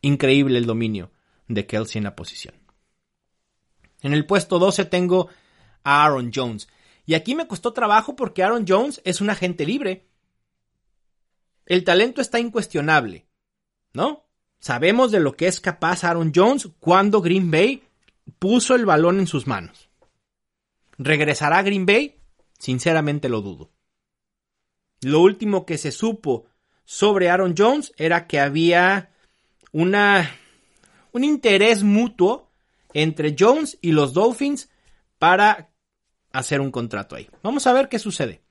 Increíble 0.00 0.58
el 0.58 0.66
dominio 0.66 1.10
de 1.48 1.66
Kelsey 1.66 1.98
en 1.98 2.04
la 2.04 2.14
posición. 2.14 2.59
En 4.02 4.12
el 4.12 4.26
puesto 4.26 4.58
12 4.58 4.84
tengo 4.86 5.28
a 5.84 6.04
Aaron 6.04 6.30
Jones. 6.34 6.68
Y 7.06 7.14
aquí 7.14 7.34
me 7.34 7.46
costó 7.46 7.72
trabajo 7.72 8.16
porque 8.16 8.42
Aaron 8.42 8.64
Jones 8.66 9.00
es 9.04 9.20
un 9.20 9.30
agente 9.30 9.66
libre. 9.66 10.06
El 11.66 11.84
talento 11.84 12.20
está 12.20 12.38
incuestionable, 12.38 13.26
¿no? 13.92 14.26
Sabemos 14.58 15.10
de 15.10 15.20
lo 15.20 15.36
que 15.36 15.46
es 15.46 15.60
capaz 15.60 16.04
Aaron 16.04 16.32
Jones 16.34 16.68
cuando 16.78 17.20
Green 17.20 17.50
Bay 17.50 17.82
puso 18.38 18.74
el 18.74 18.84
balón 18.84 19.18
en 19.18 19.26
sus 19.26 19.46
manos. 19.46 19.88
¿Regresará 20.98 21.58
a 21.58 21.62
Green 21.62 21.86
Bay? 21.86 22.20
Sinceramente 22.58 23.28
lo 23.28 23.40
dudo. 23.40 23.70
Lo 25.00 25.20
último 25.20 25.64
que 25.64 25.78
se 25.78 25.92
supo 25.92 26.46
sobre 26.84 27.30
Aaron 27.30 27.54
Jones 27.56 27.92
era 27.96 28.26
que 28.26 28.38
había 28.38 29.10
una 29.72 30.30
un 31.12 31.24
interés 31.24 31.82
mutuo 31.82 32.49
entre 32.94 33.36
Jones 33.38 33.78
y 33.80 33.92
los 33.92 34.12
Dolphins 34.12 34.70
para 35.18 35.70
hacer 36.32 36.60
un 36.60 36.70
contrato 36.70 37.16
ahí. 37.16 37.28
Vamos 37.42 37.66
a 37.66 37.72
ver 37.72 37.88
qué 37.88 37.98
sucede. 37.98 38.42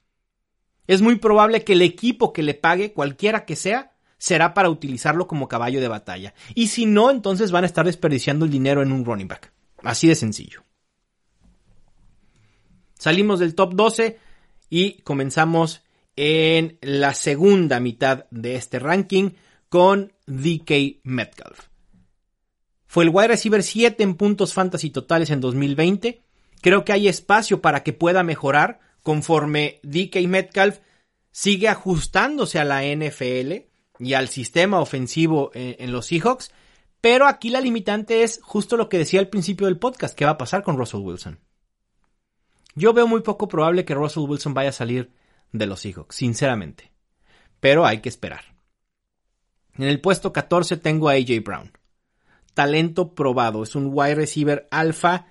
Es 0.87 1.01
muy 1.01 1.17
probable 1.17 1.63
que 1.63 1.73
el 1.73 1.81
equipo 1.81 2.33
que 2.33 2.43
le 2.43 2.55
pague, 2.55 2.93
cualquiera 2.93 3.45
que 3.45 3.55
sea, 3.55 3.93
será 4.17 4.53
para 4.53 4.69
utilizarlo 4.69 5.27
como 5.27 5.47
caballo 5.47 5.79
de 5.81 5.87
batalla. 5.87 6.33
Y 6.55 6.67
si 6.67 6.85
no, 6.85 7.11
entonces 7.11 7.51
van 7.51 7.63
a 7.63 7.67
estar 7.67 7.85
desperdiciando 7.85 8.45
el 8.45 8.51
dinero 8.51 8.81
en 8.81 8.91
un 8.91 9.05
running 9.05 9.27
back. 9.27 9.53
Así 9.83 10.07
de 10.07 10.15
sencillo. 10.15 10.63
Salimos 12.97 13.39
del 13.39 13.55
top 13.55 13.73
12 13.75 14.19
y 14.69 15.01
comenzamos 15.01 15.83
en 16.15 16.77
la 16.81 17.13
segunda 17.13 17.79
mitad 17.79 18.25
de 18.29 18.55
este 18.55 18.77
ranking 18.77 19.31
con 19.69 20.11
DK 20.27 20.99
Metcalf. 21.03 21.68
Fue 22.89 23.03
el 23.03 23.11
wide 23.13 23.27
receiver 23.27 23.61
7 23.61 24.01
en 24.01 24.15
puntos 24.15 24.55
fantasy 24.55 24.89
totales 24.89 25.29
en 25.29 25.41
2020. 25.41 26.23
Creo 26.59 26.83
que 26.83 26.91
hay 26.91 27.07
espacio 27.07 27.61
para 27.61 27.83
que 27.83 27.93
pueda 27.93 28.23
mejorar 28.23 28.79
conforme 29.03 29.79
DK 29.83 30.27
Metcalf 30.27 30.79
sigue 31.31 31.67
ajustándose 31.67 32.57
a 32.57 32.65
la 32.65 32.81
NFL 32.83 33.67
y 33.99 34.13
al 34.15 34.27
sistema 34.27 34.79
ofensivo 34.79 35.51
en, 35.53 35.91
los 35.91 36.07
Seahawks. 36.07 36.51
Pero 36.99 37.27
aquí 37.27 37.51
la 37.51 37.61
limitante 37.61 38.23
es 38.23 38.39
justo 38.41 38.75
lo 38.75 38.89
que 38.89 38.97
decía 38.97 39.19
al 39.19 39.29
principio 39.29 39.67
del 39.67 39.77
podcast, 39.77 40.15
¿qué 40.15 40.25
va 40.25 40.31
a 40.31 40.37
pasar 40.39 40.63
con 40.63 40.75
Russell 40.75 41.01
Wilson? 41.01 41.39
Yo 42.73 42.91
veo 42.93 43.05
muy 43.05 43.21
poco 43.21 43.47
probable 43.47 43.85
que 43.85 43.93
Russell 43.93 44.23
Wilson 44.23 44.55
vaya 44.55 44.69
a 44.69 44.73
salir 44.73 45.11
de 45.51 45.67
los 45.67 45.81
Seahawks, 45.81 46.15
sinceramente. 46.15 46.91
Pero 47.59 47.85
hay 47.85 47.99
que 47.99 48.09
esperar. 48.09 48.45
En 49.77 49.83
el 49.83 50.01
puesto 50.01 50.33
14 50.33 50.77
tengo 50.77 51.07
a 51.07 51.13
AJ 51.13 51.43
Brown. 51.43 51.71
Talento 52.59 53.15
probado, 53.15 53.63
es 53.63 53.73
un 53.73 53.89
wide 53.93 54.15
receiver 54.15 54.67
alfa 54.69 55.27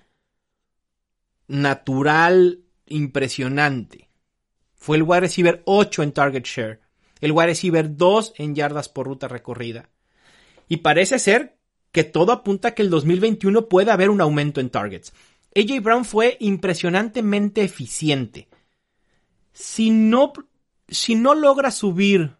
natural 1.46 2.60
impresionante. 2.86 4.08
Fue 4.74 4.96
el 4.96 5.02
wide 5.02 5.20
receiver 5.20 5.62
8 5.66 6.04
en 6.04 6.12
target 6.12 6.44
share, 6.44 6.80
el 7.20 7.32
wide 7.32 7.48
receiver 7.48 7.94
2 7.94 8.32
en 8.38 8.54
yardas 8.54 8.88
por 8.88 9.08
ruta 9.08 9.28
recorrida. 9.28 9.90
Y 10.68 10.78
parece 10.78 11.18
ser 11.18 11.58
que 11.92 12.02
todo 12.02 12.32
apunta 12.32 12.68
a 12.68 12.70
que 12.70 12.80
el 12.80 12.88
2021 12.88 13.68
pueda 13.68 13.92
haber 13.92 14.08
un 14.08 14.22
aumento 14.22 14.62
en 14.62 14.70
targets. 14.70 15.12
AJ 15.54 15.82
Brown 15.82 16.06
fue 16.06 16.38
impresionantemente 16.40 17.62
eficiente. 17.62 18.48
Si 19.52 19.90
no, 19.90 20.32
si 20.88 21.14
no 21.14 21.34
logra 21.34 21.72
subir 21.72 22.38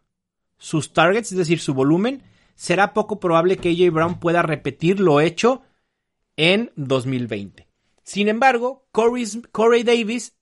sus 0.57 0.95
targets, 0.95 1.33
es 1.33 1.37
decir, 1.37 1.61
su 1.61 1.75
volumen, 1.75 2.23
será 2.58 2.92
poco 2.92 3.20
probable 3.20 3.56
que 3.56 3.70
AJ 3.70 3.92
Brown 3.92 4.18
pueda 4.18 4.42
repetir 4.42 4.98
lo 4.98 5.20
hecho 5.20 5.62
en 6.36 6.72
2020. 6.74 7.68
Sin 8.02 8.26
embargo, 8.26 8.88
Corey, 8.90 9.84
Davis 9.84 10.36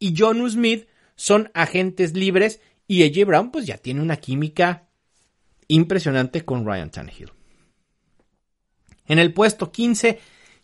y 0.00 0.14
John 0.18 0.50
Smith 0.50 0.88
son 1.14 1.52
agentes 1.54 2.14
libres 2.14 2.60
y 2.88 3.04
AJ 3.04 3.24
Brown 3.24 3.50
pues 3.52 3.66
ya 3.66 3.78
tiene 3.78 4.02
una 4.02 4.16
química 4.16 4.88
impresionante 5.68 6.44
con 6.44 6.66
Ryan 6.66 6.90
Tannehill. 6.90 7.32
En 9.06 9.20
el 9.20 9.32
puesto 9.32 9.70
15 9.70 10.18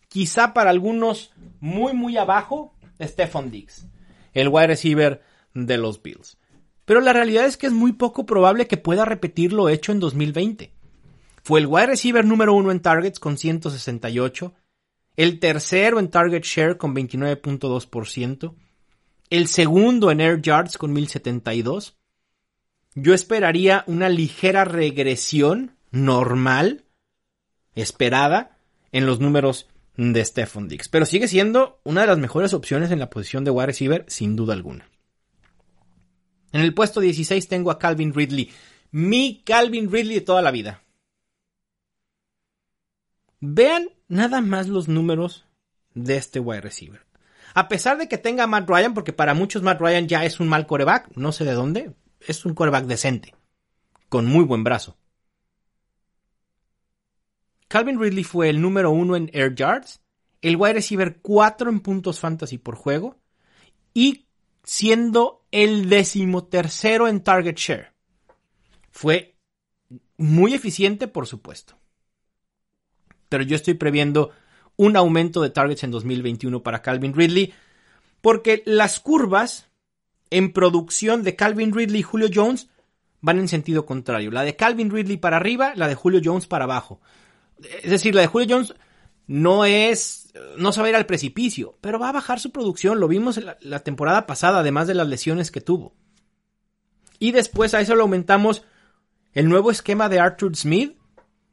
Quizá 0.07 0.53
para 0.53 0.69
algunos 0.69 1.31
muy 1.59 1.93
muy 1.93 2.17
abajo, 2.17 2.73
Stephon 3.01 3.51
Diggs, 3.51 3.87
el 4.33 4.47
wide 4.47 4.67
receiver 4.67 5.21
de 5.53 5.77
los 5.77 6.01
Bills. 6.01 6.37
Pero 6.85 7.01
la 7.01 7.11
realidad 7.11 7.45
es 7.45 7.57
que 7.57 7.67
es 7.67 7.73
muy 7.73 7.91
poco 7.91 8.25
probable 8.25 8.67
que 8.67 8.77
pueda 8.77 9.03
repetir 9.03 9.51
lo 9.51 9.67
hecho 9.67 9.91
en 9.91 9.99
2020. 9.99 10.71
Fue 11.47 11.61
el 11.61 11.67
wide 11.67 11.87
receiver 11.87 12.25
número 12.25 12.53
uno 12.53 12.71
en 12.71 12.81
targets 12.81 13.21
con 13.21 13.37
168, 13.37 14.53
el 15.15 15.39
tercero 15.39 15.97
en 15.97 16.09
target 16.09 16.43
share 16.43 16.75
con 16.75 16.93
29.2%, 16.93 18.53
el 19.29 19.47
segundo 19.47 20.11
en 20.11 20.19
air 20.19 20.41
yards 20.41 20.77
con 20.77 20.91
1072. 20.91 21.95
Yo 22.95 23.13
esperaría 23.13 23.85
una 23.87 24.09
ligera 24.09 24.65
regresión 24.65 25.77
normal, 25.89 26.83
esperada, 27.75 28.57
en 28.91 29.05
los 29.05 29.21
números 29.21 29.69
de 29.95 30.25
Stephon 30.25 30.67
Dix. 30.67 30.89
Pero 30.89 31.05
sigue 31.05 31.29
siendo 31.29 31.79
una 31.85 32.01
de 32.01 32.07
las 32.07 32.17
mejores 32.17 32.53
opciones 32.53 32.91
en 32.91 32.99
la 32.99 33.09
posición 33.09 33.45
de 33.45 33.51
wide 33.51 33.67
receiver, 33.67 34.03
sin 34.09 34.35
duda 34.35 34.53
alguna. 34.53 34.89
En 36.51 36.59
el 36.59 36.73
puesto 36.73 36.99
16 36.99 37.47
tengo 37.47 37.71
a 37.71 37.79
Calvin 37.79 38.13
Ridley. 38.13 38.51
Mi 38.91 39.43
Calvin 39.45 39.89
Ridley 39.89 40.15
de 40.15 40.25
toda 40.25 40.41
la 40.41 40.51
vida. 40.51 40.83
Vean 43.39 43.89
nada 44.07 44.41
más 44.41 44.67
los 44.67 44.87
números 44.87 45.45
de 45.93 46.17
este 46.17 46.39
wide 46.39 46.61
receiver. 46.61 47.05
A 47.53 47.67
pesar 47.67 47.97
de 47.97 48.07
que 48.07 48.17
tenga 48.17 48.43
a 48.43 48.47
Matt 48.47 48.69
Ryan, 48.69 48.93
porque 48.93 49.13
para 49.13 49.33
muchos 49.33 49.63
Matt 49.63 49.79
Ryan 49.79 50.07
ya 50.07 50.25
es 50.25 50.39
un 50.39 50.47
mal 50.47 50.67
coreback, 50.67 51.09
no 51.15 51.31
sé 51.31 51.45
de 51.45 51.53
dónde, 51.53 51.93
es 52.21 52.45
un 52.45 52.53
coreback 52.53 52.85
decente, 52.85 53.35
con 54.09 54.25
muy 54.25 54.43
buen 54.43 54.63
brazo. 54.63 54.97
Calvin 57.67 57.99
Ridley 57.99 58.23
fue 58.23 58.49
el 58.49 58.61
número 58.61 58.91
uno 58.91 59.15
en 59.15 59.29
air 59.33 59.53
yards, 59.53 60.01
el 60.41 60.55
wide 60.55 60.73
receiver 60.73 61.19
4 61.21 61.69
en 61.69 61.79
puntos 61.81 62.19
fantasy 62.19 62.57
por 62.57 62.75
juego 62.75 63.17
y 63.93 64.27
siendo 64.63 65.45
el 65.51 65.89
decimotercero 65.89 67.07
en 67.07 67.21
target 67.21 67.55
share. 67.55 67.93
Fue 68.91 69.37
muy 70.17 70.53
eficiente, 70.53 71.07
por 71.07 71.27
supuesto. 71.27 71.77
Pero 73.29 73.43
yo 73.43 73.55
estoy 73.55 73.73
previendo 73.73 74.31
un 74.75 74.95
aumento 74.95 75.41
de 75.41 75.49
targets 75.49 75.83
en 75.83 75.91
2021 75.91 76.63
para 76.63 76.81
Calvin 76.81 77.13
Ridley, 77.13 77.53
porque 78.21 78.63
las 78.65 78.99
curvas 78.99 79.67
en 80.29 80.53
producción 80.53 81.23
de 81.23 81.35
Calvin 81.35 81.73
Ridley 81.73 82.01
y 82.01 82.03
Julio 82.03 82.29
Jones 82.33 82.69
van 83.21 83.39
en 83.39 83.47
sentido 83.47 83.85
contrario. 83.85 84.31
La 84.31 84.43
de 84.43 84.55
Calvin 84.55 84.91
Ridley 84.91 85.17
para 85.17 85.37
arriba, 85.37 85.73
la 85.75 85.87
de 85.87 85.95
Julio 85.95 86.21
Jones 86.23 86.47
para 86.47 86.65
abajo. 86.65 87.01
Es 87.83 87.89
decir, 87.89 88.13
la 88.13 88.21
de 88.21 88.27
Julio 88.27 88.47
Jones 88.49 88.73
no 89.27 89.65
es, 89.65 90.33
no 90.57 90.71
se 90.71 90.79
va 90.79 90.87
a 90.87 90.89
ir 90.89 90.95
al 90.95 91.05
precipicio, 91.05 91.77
pero 91.81 91.99
va 91.99 92.09
a 92.09 92.13
bajar 92.13 92.39
su 92.39 92.51
producción. 92.51 92.99
Lo 92.99 93.07
vimos 93.07 93.39
la, 93.59 93.79
temporada 93.79 94.25
pasada, 94.25 94.59
además 94.59 94.87
de 94.87 94.95
las 94.95 95.07
lesiones 95.07 95.51
que 95.51 95.61
tuvo. 95.61 95.93
Y 97.19 97.31
después 97.31 97.73
a 97.73 97.81
eso 97.81 97.95
lo 97.95 98.03
aumentamos 98.03 98.63
el 99.33 99.49
nuevo 99.49 99.71
esquema 99.71 100.07
de 100.09 100.19
Arthur 100.19 100.55
Smith, 100.55 100.96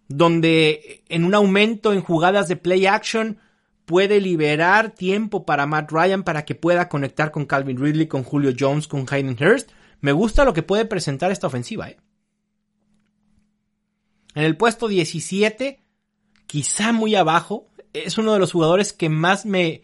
donde 0.08 1.02
en 1.08 1.24
un 1.24 1.34
aumento 1.34 1.92
en 1.92 2.02
jugadas 2.02 2.48
de 2.48 2.56
play 2.56 2.86
action 2.86 3.38
puede 3.84 4.20
liberar 4.20 4.90
tiempo 4.90 5.44
para 5.44 5.66
Matt 5.66 5.90
Ryan 5.90 6.22
para 6.22 6.44
que 6.44 6.54
pueda 6.54 6.88
conectar 6.88 7.30
con 7.30 7.46
Calvin 7.46 7.78
Ridley, 7.78 8.06
con 8.06 8.22
Julio 8.22 8.52
Jones, 8.58 8.88
con 8.88 9.06
Hayden 9.10 9.36
Hurst. 9.40 9.70
Me 10.00 10.12
gusta 10.12 10.44
lo 10.44 10.52
que 10.52 10.62
puede 10.62 10.84
presentar 10.84 11.30
esta 11.30 11.46
ofensiva. 11.46 11.88
¿eh? 11.88 11.98
En 14.34 14.44
el 14.44 14.56
puesto 14.56 14.88
17 14.88 15.82
quizá 16.46 16.92
muy 16.92 17.14
abajo. 17.14 17.68
Es 17.92 18.18
uno 18.18 18.32
de 18.32 18.38
los 18.38 18.52
jugadores 18.52 18.92
que 18.92 19.08
más 19.08 19.46
me, 19.46 19.82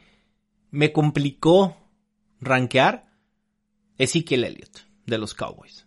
me 0.71 0.93
complicó 0.93 1.77
rankear. 2.41 3.09
Ezekiel 3.99 4.45
Elliott, 4.45 4.81
de 5.05 5.19
los 5.19 5.35
Cowboys. 5.35 5.87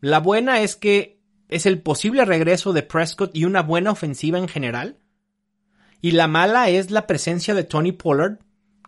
La 0.00 0.20
buena 0.20 0.60
es 0.60 0.74
que 0.76 1.20
es 1.48 1.66
el 1.66 1.80
posible 1.82 2.24
regreso 2.24 2.72
de 2.72 2.82
Prescott 2.82 3.34
y 3.36 3.44
una 3.44 3.62
buena 3.62 3.90
ofensiva 3.90 4.38
en 4.38 4.48
general. 4.48 4.98
Y 6.00 6.12
la 6.12 6.28
mala 6.28 6.68
es 6.68 6.90
la 6.90 7.06
presencia 7.06 7.54
de 7.54 7.64
Tony 7.64 7.92
Pollard, 7.92 8.38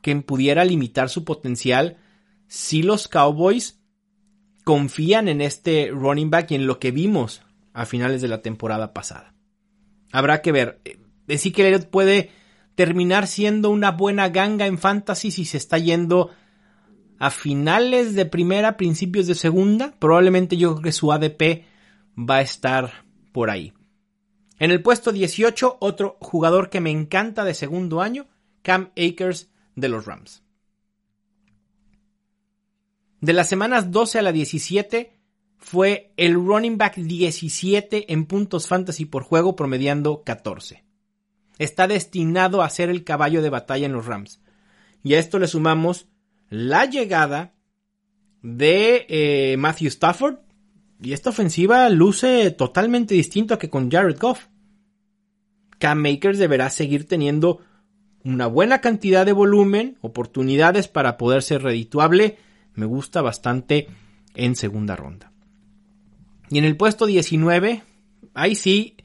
que 0.03 0.14
pudiera 0.16 0.64
limitar 0.64 1.09
su 1.09 1.25
potencial 1.25 1.99
si 2.47 2.83
los 2.83 3.09
Cowboys 3.09 3.81
confían 4.64 5.29
en 5.29 5.40
este 5.40 5.90
running 5.92 6.31
back 6.31 6.51
y 6.51 6.57
en 6.57 6.66
lo 6.66 6.79
que 6.79 6.90
vimos 6.90 7.42
a 7.73 7.87
finales 7.87 8.23
de 8.23 8.29
la 8.29 8.42
temporada 8.42 8.92
pasada. 8.92 9.35
Habrá 10.12 10.42
que 10.42 10.53
ver. 10.53 10.81
Ezekiel 11.29 11.87
puede 11.87 12.31
terminar 12.75 13.27
siendo 13.27 13.71
una 13.71 13.92
buena 13.92 14.29
ganga 14.29 14.66
en 14.66 14.79
fantasy 14.79 15.31
si 15.31 15.45
se 15.45 15.57
está 15.57 15.79
yendo 15.79 16.31
a 17.19 17.31
finales 17.31 18.14
de 18.14 18.27
primera, 18.27 18.77
principios 18.77 19.27
de 19.27 19.35
segunda. 19.35 19.95
Probablemente 19.99 20.57
yo 20.57 20.73
creo 20.73 20.83
que 20.83 20.92
su 20.92 21.12
ADP 21.12 21.64
va 22.16 22.37
a 22.37 22.42
estar 22.42 23.05
por 23.33 23.50
ahí. 23.50 23.72
En 24.59 24.70
el 24.70 24.83
puesto 24.83 25.12
18, 25.12 25.79
otro 25.81 26.16
jugador 26.20 26.70
que 26.70 26.81
me 26.81 26.90
encanta 26.90 27.44
de 27.44 27.55
segundo 27.55 28.00
año, 28.00 28.26
Cam 28.62 28.90
Akers 28.96 29.50
de 29.74 29.88
los 29.88 30.07
Rams. 30.07 30.42
De 33.20 33.33
las 33.33 33.48
semanas 33.48 33.90
12 33.90 34.18
a 34.18 34.22
la 34.22 34.33
17, 34.33 35.16
fue 35.59 36.12
el 36.16 36.35
running 36.35 36.79
back 36.79 36.96
17 36.96 38.12
en 38.12 38.26
puntos 38.26 38.68
fantasy 38.68 39.05
por 39.05 39.22
juego, 39.22 39.57
promediando 39.57 40.22
14. 40.22 40.85
Está 41.59 41.88
destinado 41.88 42.62
a 42.62 42.70
ser 42.70 42.90
el 42.90 43.05
caballo 43.05 43.42
de 43.42 43.50
batalla 43.50 43.87
en 43.87 43.92
los 43.92 44.07
Rams. 44.07 44.40
Y 45.02 45.14
a 45.14 45.18
esto 45.18 45.38
le 45.38 45.48
sumamos 45.48 46.09
la 46.50 46.85
llegada 46.85 47.55
de 48.42 49.07
eh, 49.09 49.57
Matthew 49.57 49.88
Stafford. 49.88 50.37
Y 51.01 51.13
esta 51.13 51.31
ofensiva 51.31 51.89
luce 51.91 52.51
totalmente 52.51 53.15
distinto 53.15 53.59
que 53.59 53.71
con 53.71 53.91
Jared 53.91 54.19
Goff. 54.19 54.47
Cam 55.79 56.01
Makers 56.01 56.39
deberá 56.39 56.71
seguir 56.71 57.07
teniendo 57.07 57.61
una 58.25 58.47
buena 58.47 58.81
cantidad 58.81 59.27
de 59.27 59.33
volumen, 59.33 59.99
oportunidades 60.01 60.89
para 60.89 61.17
poder 61.17 61.43
ser 61.43 61.63
redituable. 61.63 62.39
Me 62.75 62.87
gusta 62.87 63.21
bastante 63.23 63.89
en 64.35 64.57
segunda 64.57 64.97
ronda. 64.97 65.33
Y 66.49 66.59
en 66.59 66.65
el 66.65 66.77
puesto 66.77 67.07
19, 67.07 67.83
ahí 68.35 68.55
sí, 68.55 68.97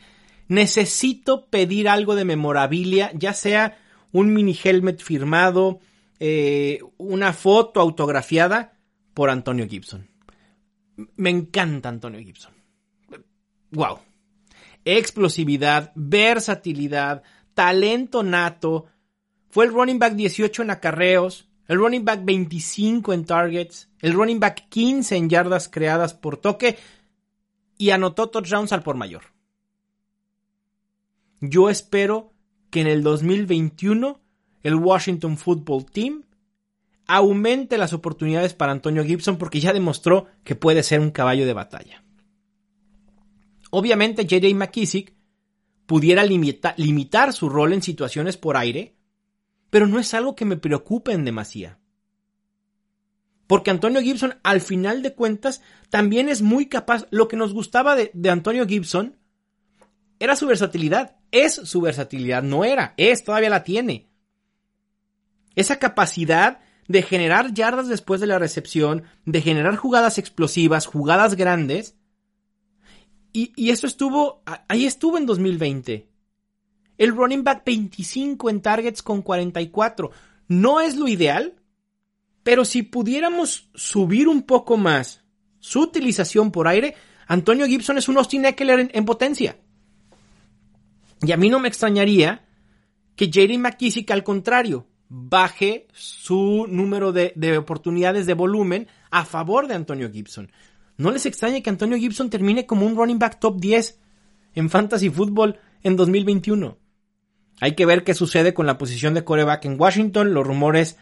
necesito 0.48 1.48
pedir 1.48 1.90
algo 1.90 2.16
de 2.16 2.26
memorabilia, 2.26 3.12
ya 3.14 3.34
sea 3.34 3.78
un 4.12 4.34
mini 4.34 4.58
helmet 4.62 5.02
firmado, 5.02 5.80
eh, 6.20 6.80
una 6.98 7.34
foto 7.34 7.80
autografiada 7.80 8.74
por 9.14 9.30
Antonio 9.30 9.68
Gibson. 9.68 10.11
Me 11.16 11.30
encanta 11.30 11.90
Antonio 11.90 12.20
Gibson. 12.20 12.54
Wow. 13.72 14.00
Explosividad, 14.84 15.92
versatilidad, 15.96 17.24
talento 17.54 18.24
nato. 18.24 18.88
Fue 19.50 19.66
el 19.66 19.74
running 19.74 20.00
back 20.00 20.14
18 20.14 20.64
en 20.64 20.72
acarreos, 20.72 21.50
el 21.68 21.78
running 21.78 22.06
back 22.06 22.22
25 22.24 23.14
en 23.14 23.26
targets, 23.26 23.90
el 24.00 24.14
running 24.14 24.40
back 24.40 24.68
15 24.70 25.16
en 25.16 25.30
yardas 25.30 25.70
creadas 25.70 26.14
por 26.14 26.38
toque 26.38 26.78
y 27.78 27.92
anotó 27.92 28.30
touchdowns 28.30 28.72
al 28.74 28.84
por 28.84 28.96
mayor. 28.96 29.24
Yo 31.40 31.70
espero 31.70 32.34
que 32.70 32.82
en 32.82 32.88
el 32.88 33.04
2021 33.04 34.20
el 34.64 34.76
Washington 34.76 35.38
Football 35.38 35.86
Team 35.86 36.24
aumente 37.08 37.78
las 37.78 37.94
oportunidades 37.94 38.54
para 38.54 38.72
Antonio 38.72 39.04
Gibson 39.04 39.38
porque 39.38 39.60
ya 39.60 39.74
demostró 39.74 40.28
que 40.44 40.56
puede 40.56 40.84
ser 40.84 41.00
un 41.00 41.12
caballo 41.12 41.46
de 41.46 41.54
batalla. 41.54 42.04
Obviamente 43.70 44.26
JJ 44.26 44.54
McKissick 44.54 45.14
pudiera 45.86 46.24
limitar 46.24 47.34
su 47.34 47.50
rol 47.50 47.74
en 47.74 47.82
situaciones 47.82 48.38
por 48.38 48.58
aire, 48.58 48.96
pero 49.70 49.88
no 49.88 50.00
es 50.00 50.14
algo 50.14 50.36
que 50.36 50.46
me 50.46 50.58
preocupe 50.58 51.12
en 51.12 51.26
demasía. 51.26 51.80
Porque 53.48 53.72
Antonio 53.72 54.02
Gibson, 54.02 54.36
al 54.44 54.62
final 54.62 55.02
de 55.02 55.14
cuentas, 55.14 55.62
también 55.90 56.30
es 56.30 56.42
muy 56.42 56.68
capaz. 56.68 57.08
Lo 57.10 57.28
que 57.28 57.36
nos 57.36 57.54
gustaba 57.54 57.98
de, 57.98 58.12
de 58.14 58.30
Antonio 58.30 58.66
Gibson 58.66 59.18
era 60.20 60.38
su 60.38 60.48
versatilidad. 60.48 61.18
Es 61.32 61.56
su 61.56 61.82
versatilidad, 61.82 62.44
no 62.44 62.64
era, 62.64 62.94
es, 62.96 63.24
todavía 63.24 63.50
la 63.50 63.64
tiene. 63.64 64.10
Esa 65.56 65.80
capacidad 65.80 66.62
de 66.92 67.02
generar 67.02 67.54
yardas 67.54 67.88
después 67.88 68.22
de 68.22 68.28
la 68.28 68.40
recepción, 68.40 69.04
de 69.26 69.42
generar 69.42 69.76
jugadas 69.76 70.18
explosivas, 70.18 70.86
jugadas 70.86 71.36
grandes. 71.36 71.96
Y, 73.34 73.54
y 73.56 73.72
eso 73.72 73.88
estuvo, 73.88 74.44
ahí 74.68 74.86
estuvo 74.86 75.18
en 75.18 75.26
2020. 75.26 76.08
El 76.98 77.16
running 77.16 77.44
back 77.44 77.64
25 77.66 78.50
en 78.50 78.62
targets 78.62 79.02
con 79.02 79.22
44. 79.22 80.12
No 80.48 80.82
es 80.82 80.98
lo 80.98 81.08
ideal, 81.08 81.56
pero 82.44 82.66
si 82.66 82.84
pudiéramos 82.84 83.70
subir 83.74 84.28
un 84.28 84.44
poco 84.44 84.78
más 84.78 85.24
su 85.60 85.82
utilización 85.82 86.52
por 86.52 86.68
aire, 86.68 86.96
Antonio 87.28 87.66
Gibson 87.68 87.98
es 87.98 88.10
un 88.10 88.18
Austin 88.18 88.46
Eckler 88.46 88.90
en, 88.94 89.06
potencia. 89.06 89.58
Y 91.22 91.32
a 91.32 91.38
mí 91.38 91.50
no 91.50 91.60
me 91.60 91.68
extrañaría 91.68 92.46
que 93.16 93.32
Jerry 93.32 93.58
McKissick, 93.58 94.10
al 94.12 94.24
contrario, 94.24 94.88
baje 95.14 95.88
su 95.92 96.68
número 96.70 97.12
de, 97.12 97.58
oportunidades 97.58 98.26
de 98.26 98.34
volumen 98.34 98.88
a 99.10 99.26
favor 99.26 99.68
de 99.68 99.76
Antonio 99.76 100.10
Gibson. 100.10 100.54
No 100.96 101.12
les 101.12 101.26
extrañe 101.26 101.62
que 101.62 101.70
Antonio 101.70 101.98
Gibson 101.98 102.30
termine 102.30 102.66
como 102.66 102.86
un 102.86 102.96
running 102.96 103.20
back 103.20 103.42
top 103.42 103.60
10 103.60 104.00
en 104.56 104.70
fantasy 104.70 105.10
football 105.10 105.60
en 105.84 105.98
2021. 105.98 106.78
Hay 107.60 107.76
que 107.76 107.86
ver 107.86 108.06
qué 108.06 108.14
sucede 108.14 108.54
con 108.54 108.66
la 108.66 108.78
posición 108.78 109.14
de 109.14 109.26
coreback 109.26 109.66
en 109.66 109.80
Washington. 109.80 110.34
Los 110.34 110.48
rumores 110.48 110.98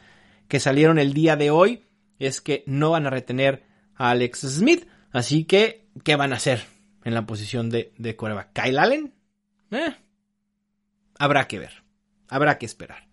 que 0.48 0.60
salieron 0.60 0.98
el 0.98 1.14
día 1.14 1.36
de 1.36 1.52
hoy 1.52 1.84
es 2.18 2.42
que 2.42 2.64
no 2.66 2.90
van 2.90 3.06
a 3.06 3.12
retener 3.12 3.64
a 3.94 4.10
Alex 4.10 4.40
Smith. 4.40 4.88
Así 5.12 5.44
que, 5.44 5.88
¿qué 6.04 6.16
van 6.16 6.34
a 6.34 6.38
hacer 6.38 6.66
en 7.04 7.14
la 7.14 7.28
posición 7.28 7.70
de, 7.70 7.94
de 8.00 8.16
coreback? 8.16 8.54
¿Kyle 8.54 8.80
Allen? 8.80 9.14
Eh, 9.70 9.96
habrá 11.20 11.48
que 11.48 11.60
ver. 11.60 11.84
Habrá 12.28 12.58
que 12.58 12.66
esperar. 12.66 13.09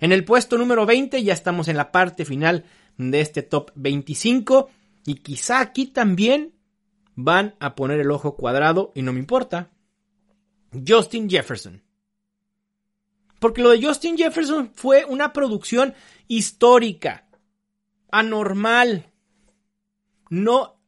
En 0.00 0.12
el 0.12 0.24
puesto 0.24 0.58
número 0.58 0.86
20 0.86 1.22
ya 1.22 1.32
estamos 1.32 1.68
en 1.68 1.76
la 1.76 1.90
parte 1.90 2.24
final 2.24 2.64
de 2.96 3.20
este 3.20 3.42
top 3.42 3.70
25 3.74 4.70
y 5.04 5.16
quizá 5.16 5.60
aquí 5.60 5.86
también 5.86 6.54
van 7.14 7.56
a 7.58 7.74
poner 7.74 7.98
el 8.00 8.10
ojo 8.10 8.36
cuadrado 8.36 8.92
y 8.94 9.02
no 9.02 9.12
me 9.12 9.18
importa. 9.18 9.70
Justin 10.86 11.28
Jefferson. 11.28 11.82
Porque 13.40 13.62
lo 13.62 13.70
de 13.70 13.82
Justin 13.82 14.16
Jefferson 14.16 14.72
fue 14.74 15.04
una 15.04 15.32
producción 15.32 15.94
histórica, 16.26 17.28
anormal. 18.10 19.12
No, 20.28 20.80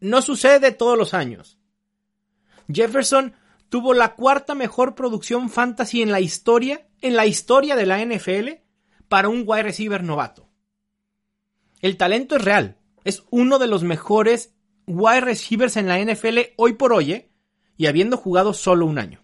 no 0.00 0.22
sucede 0.22 0.72
todos 0.72 0.98
los 0.98 1.14
años. 1.14 1.58
Jefferson 2.72 3.34
tuvo 3.68 3.94
la 3.94 4.14
cuarta 4.14 4.54
mejor 4.54 4.94
producción 4.94 5.50
fantasy 5.50 6.02
en 6.02 6.12
la 6.12 6.20
historia, 6.20 6.86
en 7.00 7.16
la 7.16 7.26
historia 7.26 7.76
de 7.76 7.86
la 7.86 8.04
NFL, 8.04 8.62
para 9.08 9.28
un 9.28 9.44
wide 9.46 9.64
receiver 9.64 10.02
novato. 10.04 10.48
El 11.80 11.96
talento 11.96 12.36
es 12.36 12.44
real. 12.44 12.78
Es 13.04 13.24
uno 13.30 13.58
de 13.58 13.66
los 13.66 13.82
mejores 13.82 14.54
wide 14.86 15.20
receivers 15.20 15.76
en 15.76 15.88
la 15.88 15.98
NFL 15.98 16.38
hoy 16.56 16.74
por 16.74 16.92
hoy, 16.92 17.12
¿eh? 17.12 17.30
y 17.76 17.86
habiendo 17.86 18.16
jugado 18.16 18.52
solo 18.52 18.86
un 18.86 18.98
año. 18.98 19.22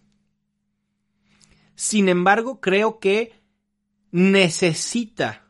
Sin 1.74 2.08
embargo, 2.08 2.60
creo 2.60 2.98
que 2.98 3.32
necesita 4.10 5.46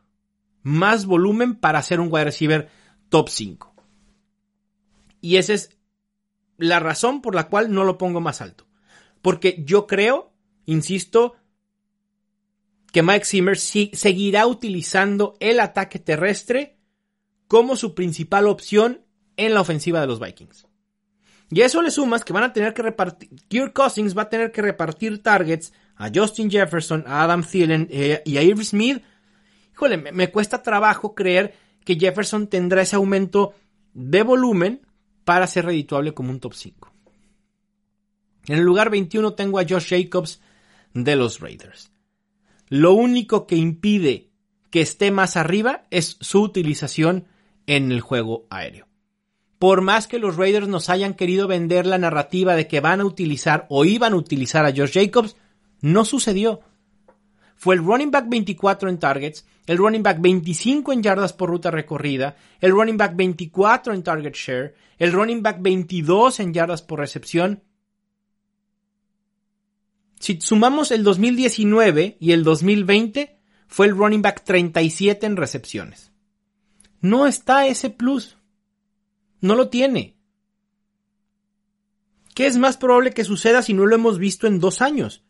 más 0.61 1.05
volumen 1.05 1.55
para 1.55 1.81
ser 1.81 2.01
un 2.01 2.09
wide 2.11 2.25
receiver 2.25 2.69
top 3.09 3.29
5. 3.29 3.73
Y 5.21 5.37
esa 5.37 5.53
es 5.53 5.77
la 6.57 6.79
razón 6.79 7.21
por 7.21 7.33
la 7.33 7.47
cual 7.47 7.73
no 7.73 7.85
lo 7.85 7.97
pongo 7.97 8.19
más 8.19 8.41
alto. 8.41 8.67
Porque 9.21 9.63
yo 9.65 9.87
creo, 9.87 10.33
insisto, 10.65 11.35
que 12.97 13.03
Mike 13.03 13.25
Zimmer 13.25 13.55
seguirá 13.55 14.47
utilizando 14.47 15.35
el 15.39 15.59
ataque 15.59 15.99
terrestre 15.99 16.79
como 17.47 17.75
su 17.75 17.93
principal 17.93 18.47
opción 18.47 19.05
en 19.35 19.53
la 19.53 19.61
ofensiva 19.61 20.01
de 20.01 20.07
los 20.07 20.19
Vikings. 20.19 20.65
Y 21.51 21.61
eso 21.61 21.83
le 21.83 21.91
sumas 21.91 22.25
que 22.25 22.33
van 22.33 22.45
a 22.45 22.53
tener 22.53 22.73
que 22.73 22.81
repartir, 22.81 23.29
Kirk 23.49 23.71
Cousins 23.71 24.17
va 24.17 24.23
a 24.23 24.29
tener 24.29 24.51
que 24.51 24.63
repartir 24.63 25.21
targets 25.21 25.73
a 25.95 26.09
Justin 26.11 26.49
Jefferson, 26.49 27.03
a 27.05 27.21
Adam 27.21 27.43
Thielen 27.43 27.87
eh, 27.91 28.23
y 28.25 28.37
a 28.37 28.41
Irv 28.41 28.63
Smith. 28.63 29.03
Híjole, 29.73 29.97
me 29.97 30.31
cuesta 30.31 30.63
trabajo 30.63 31.13
creer 31.13 31.53
que 31.85 31.99
Jefferson 31.99 32.47
tendrá 32.47 32.81
ese 32.81 32.95
aumento 32.95 33.53
de 33.93 34.23
volumen 34.23 34.81
para 35.23 35.45
ser 35.45 35.65
redituable 35.65 36.15
como 36.15 36.31
un 36.31 36.39
top 36.39 36.55
5. 36.55 36.91
En 38.47 38.57
el 38.57 38.63
lugar 38.63 38.89
21 38.89 39.35
tengo 39.35 39.59
a 39.59 39.65
Josh 39.69 39.89
Jacobs 39.89 40.41
de 40.95 41.15
los 41.15 41.39
Raiders. 41.41 41.91
Lo 42.69 42.93
único 42.93 43.47
que 43.47 43.55
impide 43.55 44.29
que 44.69 44.81
esté 44.81 45.11
más 45.11 45.37
arriba 45.37 45.85
es 45.89 46.17
su 46.19 46.41
utilización 46.41 47.25
en 47.65 47.91
el 47.91 48.01
juego 48.01 48.45
aéreo. 48.49 48.87
Por 49.59 49.81
más 49.81 50.07
que 50.07 50.19
los 50.19 50.37
Raiders 50.37 50.67
nos 50.67 50.89
hayan 50.89 51.15
querido 51.15 51.47
vender 51.47 51.87
la 51.87 51.97
narrativa 51.97 52.55
de 52.55 52.67
que 52.67 52.79
van 52.79 53.01
a 53.01 53.05
utilizar 53.05 53.65
o 53.69 53.85
iban 53.85 54.13
a 54.13 54.17
utilizar 54.17 54.65
a 54.65 54.73
Josh 54.75 54.93
Jacobs, 54.93 55.35
no 55.81 56.05
sucedió. 56.05 56.61
Fue 57.55 57.75
el 57.75 57.83
running 57.83 58.11
back 58.11 58.29
24 58.29 58.89
en 58.89 58.99
targets, 58.99 59.47
el 59.65 59.77
running 59.77 60.03
back 60.03 60.21
25 60.21 60.93
en 60.93 61.01
yardas 61.01 61.33
por 61.33 61.49
ruta 61.49 61.71
recorrida, 61.71 62.35
el 62.61 62.71
running 62.71 62.97
back 62.97 63.15
24 63.15 63.93
en 63.93 64.03
target 64.03 64.33
share, 64.33 64.75
el 64.99 65.11
running 65.11 65.41
back 65.41 65.57
22 65.59 66.39
en 66.39 66.53
yardas 66.53 66.83
por 66.83 66.99
recepción 66.99 67.63
si 70.19 70.39
sumamos 70.41 70.91
el 70.91 71.03
2019 71.03 72.17
y 72.19 72.31
el 72.31 72.43
2020, 72.43 73.39
fue 73.67 73.87
el 73.87 73.95
running 73.95 74.21
back 74.21 74.43
37 74.43 75.25
en 75.25 75.37
recepciones. 75.37 76.11
No 77.01 77.27
está 77.27 77.67
ese 77.67 77.89
plus. 77.89 78.37
No 79.39 79.55
lo 79.55 79.69
tiene. 79.69 80.17
¿Qué 82.33 82.47
es 82.47 82.57
más 82.57 82.77
probable 82.77 83.11
que 83.11 83.23
suceda 83.23 83.61
si 83.61 83.73
no 83.73 83.85
lo 83.85 83.95
hemos 83.95 84.19
visto 84.19 84.47
en 84.47 84.59
dos 84.59 84.81
años? 84.81 85.23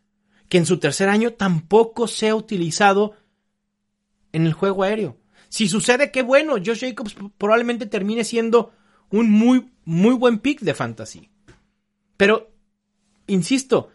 Que 0.50 0.58
en 0.58 0.66
su 0.66 0.78
tercer 0.78 1.10
año 1.10 1.34
tampoco 1.34 2.08
sea 2.08 2.36
utilizado 2.36 3.16
en 4.32 4.46
el 4.46 4.54
juego 4.54 4.84
aéreo. 4.84 5.18
Si 5.50 5.68
sucede, 5.68 6.12
qué 6.12 6.22
bueno. 6.22 6.56
Josh 6.56 6.82
Jacobs 6.82 7.16
probablemente 7.38 7.86
termine 7.86 8.24
siendo 8.24 8.74
un 9.10 9.30
muy, 9.30 9.72
muy 9.86 10.16
buen 10.16 10.40
pick 10.40 10.62
de 10.62 10.74
fantasy. 10.74 11.30
Pero, 12.18 12.52
insisto, 13.28 13.90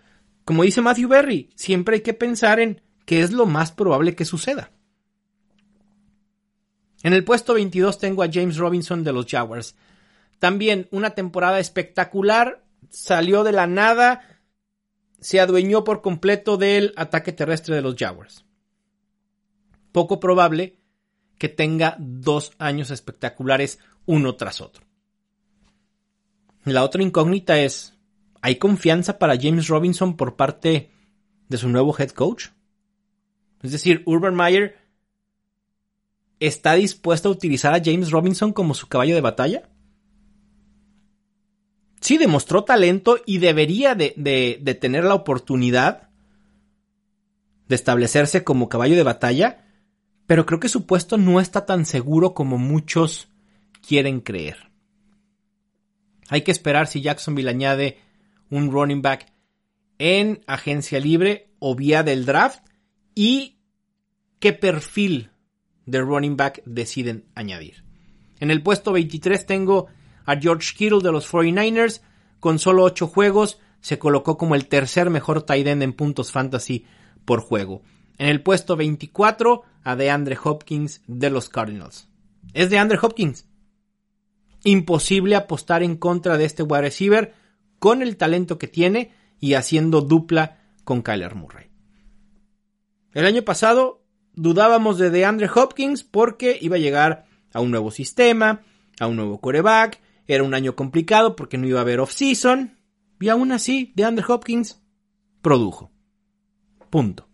como 0.44 0.64
dice 0.64 0.80
Matthew 0.80 1.08
Berry, 1.08 1.50
siempre 1.54 1.96
hay 1.96 2.00
que 2.02 2.14
pensar 2.14 2.60
en 2.60 2.80
qué 3.04 3.20
es 3.22 3.32
lo 3.32 3.46
más 3.46 3.72
probable 3.72 4.14
que 4.14 4.24
suceda. 4.24 4.70
En 7.02 7.12
el 7.12 7.24
puesto 7.24 7.54
22 7.54 7.98
tengo 7.98 8.22
a 8.22 8.30
James 8.32 8.56
Robinson 8.56 9.02
de 9.04 9.12
los 9.12 9.26
Jaguars. 9.26 9.76
También 10.38 10.88
una 10.90 11.10
temporada 11.10 11.58
espectacular, 11.58 12.64
salió 12.90 13.44
de 13.44 13.52
la 13.52 13.66
nada, 13.66 14.40
se 15.20 15.40
adueñó 15.40 15.84
por 15.84 16.02
completo 16.02 16.56
del 16.56 16.92
ataque 16.96 17.32
terrestre 17.32 17.76
de 17.76 17.82
los 17.82 17.96
Jaguars. 17.96 18.44
Poco 19.92 20.20
probable 20.20 20.78
que 21.38 21.48
tenga 21.48 21.96
dos 21.98 22.52
años 22.58 22.90
espectaculares 22.90 23.78
uno 24.06 24.36
tras 24.36 24.60
otro. 24.60 24.84
La 26.64 26.84
otra 26.84 27.02
incógnita 27.02 27.58
es, 27.58 27.91
¿hay 28.42 28.56
confianza 28.56 29.18
para 29.18 29.38
James 29.40 29.68
Robinson 29.68 30.16
por 30.16 30.36
parte 30.36 30.90
de 31.48 31.56
su 31.56 31.68
nuevo 31.68 31.94
head 31.98 32.10
coach? 32.10 32.48
Es 33.62 33.72
decir, 33.72 34.02
Urban 34.04 34.34
Meyer 34.34 34.76
está 36.40 36.74
dispuesto 36.74 37.28
a 37.28 37.32
utilizar 37.32 37.72
a 37.72 37.82
James 37.82 38.10
Robinson 38.10 38.52
como 38.52 38.74
su 38.74 38.88
caballo 38.88 39.14
de 39.14 39.20
batalla? 39.20 39.70
Sí, 42.00 42.18
demostró 42.18 42.64
talento 42.64 43.18
y 43.24 43.38
debería 43.38 43.94
de, 43.94 44.12
de 44.16 44.74
tener 44.74 45.04
la 45.04 45.14
oportunidad 45.14 46.10
de 47.68 47.76
establecerse 47.76 48.42
como 48.42 48.68
caballo 48.68 48.96
de 48.96 49.04
batalla, 49.04 49.64
pero 50.26 50.44
creo 50.46 50.58
que 50.58 50.68
su 50.68 50.84
puesto 50.84 51.16
no 51.16 51.40
está 51.40 51.64
tan 51.64 51.86
seguro 51.86 52.34
como 52.34 52.58
muchos 52.58 53.28
quieren 53.86 54.20
creer. 54.20 54.72
Hay 56.28 56.42
que 56.42 56.50
esperar 56.50 56.88
si 56.88 57.02
Jacksonville 57.02 57.50
añade 57.50 57.98
un 58.52 58.70
running 58.70 59.00
back 59.00 59.32
en 59.98 60.42
agencia 60.46 61.00
libre 61.00 61.48
o 61.58 61.74
vía 61.74 62.02
del 62.02 62.26
draft 62.26 62.62
y 63.14 63.56
qué 64.40 64.52
perfil 64.52 65.30
de 65.86 66.00
running 66.02 66.36
back 66.36 66.62
deciden 66.66 67.24
añadir. 67.34 67.82
En 68.40 68.50
el 68.50 68.62
puesto 68.62 68.92
23 68.92 69.46
tengo 69.46 69.86
a 70.26 70.36
George 70.36 70.74
Kittle 70.76 71.00
de 71.00 71.12
los 71.12 71.32
49ers. 71.32 72.02
Con 72.40 72.58
solo 72.58 72.84
8 72.84 73.06
juegos 73.06 73.58
se 73.80 73.98
colocó 73.98 74.36
como 74.36 74.54
el 74.54 74.68
tercer 74.68 75.08
mejor 75.08 75.42
tight 75.42 75.66
end 75.66 75.82
en 75.82 75.94
puntos 75.94 76.30
fantasy 76.30 76.84
por 77.24 77.40
juego. 77.40 77.82
En 78.18 78.28
el 78.28 78.42
puesto 78.42 78.76
24 78.76 79.62
a 79.82 79.96
DeAndre 79.96 80.36
Hopkins 80.42 81.00
de 81.06 81.30
los 81.30 81.48
Cardinals. 81.48 82.08
Es 82.52 82.68
DeAndre 82.68 82.98
Hopkins. 83.00 83.46
Imposible 84.64 85.36
apostar 85.36 85.82
en 85.82 85.96
contra 85.96 86.36
de 86.36 86.44
este 86.44 86.62
wide 86.62 86.82
receiver 86.82 87.41
con 87.82 88.00
el 88.00 88.16
talento 88.16 88.58
que 88.58 88.68
tiene 88.68 89.10
y 89.40 89.54
haciendo 89.54 90.02
dupla 90.02 90.60
con 90.84 91.02
Kyler 91.02 91.34
Murray. 91.34 91.66
El 93.12 93.26
año 93.26 93.42
pasado 93.42 94.04
dudábamos 94.34 94.98
de 94.98 95.10
DeAndre 95.10 95.50
Hopkins 95.52 96.04
porque 96.04 96.56
iba 96.60 96.76
a 96.76 96.78
llegar 96.78 97.26
a 97.52 97.60
un 97.60 97.72
nuevo 97.72 97.90
sistema, 97.90 98.62
a 99.00 99.08
un 99.08 99.16
nuevo 99.16 99.40
coreback, 99.40 100.00
era 100.28 100.44
un 100.44 100.54
año 100.54 100.76
complicado 100.76 101.34
porque 101.34 101.58
no 101.58 101.66
iba 101.66 101.80
a 101.80 101.82
haber 101.82 101.98
off-season, 101.98 102.78
y 103.18 103.30
aún 103.30 103.50
así 103.50 103.92
DeAndre 103.96 104.26
Hopkins 104.28 104.80
produjo. 105.40 105.90
Punto. 106.88 107.28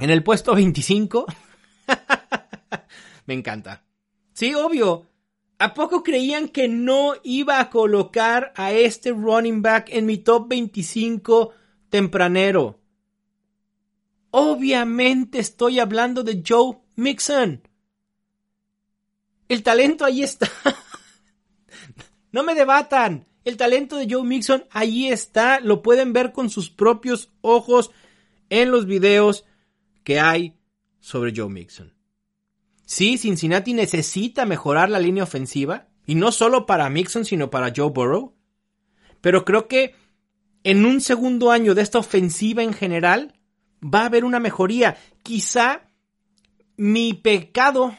En 0.00 0.10
el 0.10 0.24
puesto 0.24 0.52
25, 0.52 1.26
me 3.26 3.34
encanta. 3.34 3.84
Sí, 4.32 4.52
obvio. 4.56 5.06
¿A 5.60 5.74
poco 5.74 6.04
creían 6.04 6.48
que 6.48 6.68
no 6.68 7.14
iba 7.24 7.58
a 7.58 7.68
colocar 7.68 8.52
a 8.54 8.72
este 8.72 9.10
running 9.10 9.60
back 9.60 9.88
en 9.90 10.06
mi 10.06 10.18
top 10.18 10.48
25 10.48 11.52
tempranero? 11.90 12.80
Obviamente 14.30 15.40
estoy 15.40 15.80
hablando 15.80 16.22
de 16.22 16.44
Joe 16.46 16.78
Mixon. 16.94 17.66
El 19.48 19.64
talento 19.64 20.04
ahí 20.04 20.22
está. 20.22 20.48
no 22.32 22.44
me 22.44 22.54
debatan. 22.54 23.26
El 23.44 23.56
talento 23.56 23.96
de 23.96 24.06
Joe 24.08 24.22
Mixon 24.22 24.64
ahí 24.70 25.08
está. 25.08 25.58
Lo 25.58 25.82
pueden 25.82 26.12
ver 26.12 26.32
con 26.32 26.50
sus 26.50 26.70
propios 26.70 27.32
ojos 27.40 27.90
en 28.48 28.70
los 28.70 28.86
videos 28.86 29.44
que 30.04 30.20
hay 30.20 30.56
sobre 31.00 31.32
Joe 31.34 31.48
Mixon. 31.48 31.97
Sí, 32.88 33.18
Cincinnati 33.18 33.74
necesita 33.74 34.46
mejorar 34.46 34.88
la 34.88 34.98
línea 34.98 35.22
ofensiva. 35.22 35.88
Y 36.06 36.14
no 36.14 36.32
solo 36.32 36.64
para 36.64 36.88
Mixon, 36.88 37.26
sino 37.26 37.50
para 37.50 37.70
Joe 37.76 37.90
Burrow. 37.90 38.34
Pero 39.20 39.44
creo 39.44 39.68
que 39.68 39.94
en 40.64 40.86
un 40.86 41.02
segundo 41.02 41.50
año 41.50 41.74
de 41.74 41.82
esta 41.82 41.98
ofensiva 41.98 42.62
en 42.62 42.72
general, 42.72 43.34
va 43.82 44.00
a 44.00 44.06
haber 44.06 44.24
una 44.24 44.40
mejoría. 44.40 44.96
Quizá 45.22 45.82
mi 46.78 47.12
pecado 47.12 47.94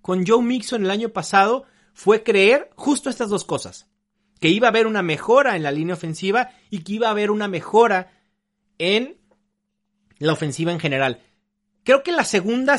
con 0.00 0.26
Joe 0.26 0.42
Mixon 0.42 0.86
el 0.86 0.90
año 0.90 1.10
pasado 1.10 1.66
fue 1.92 2.22
creer 2.22 2.70
justo 2.76 3.10
estas 3.10 3.28
dos 3.28 3.44
cosas. 3.44 3.90
Que 4.40 4.48
iba 4.48 4.68
a 4.68 4.70
haber 4.70 4.86
una 4.86 5.02
mejora 5.02 5.54
en 5.54 5.64
la 5.64 5.70
línea 5.70 5.96
ofensiva 5.96 6.48
y 6.70 6.78
que 6.78 6.94
iba 6.94 7.08
a 7.08 7.10
haber 7.10 7.30
una 7.30 7.46
mejora 7.46 8.10
en 8.78 9.18
la 10.18 10.32
ofensiva 10.32 10.72
en 10.72 10.80
general. 10.80 11.20
Creo 11.84 12.02
que 12.02 12.12
la 12.12 12.24
segunda 12.24 12.78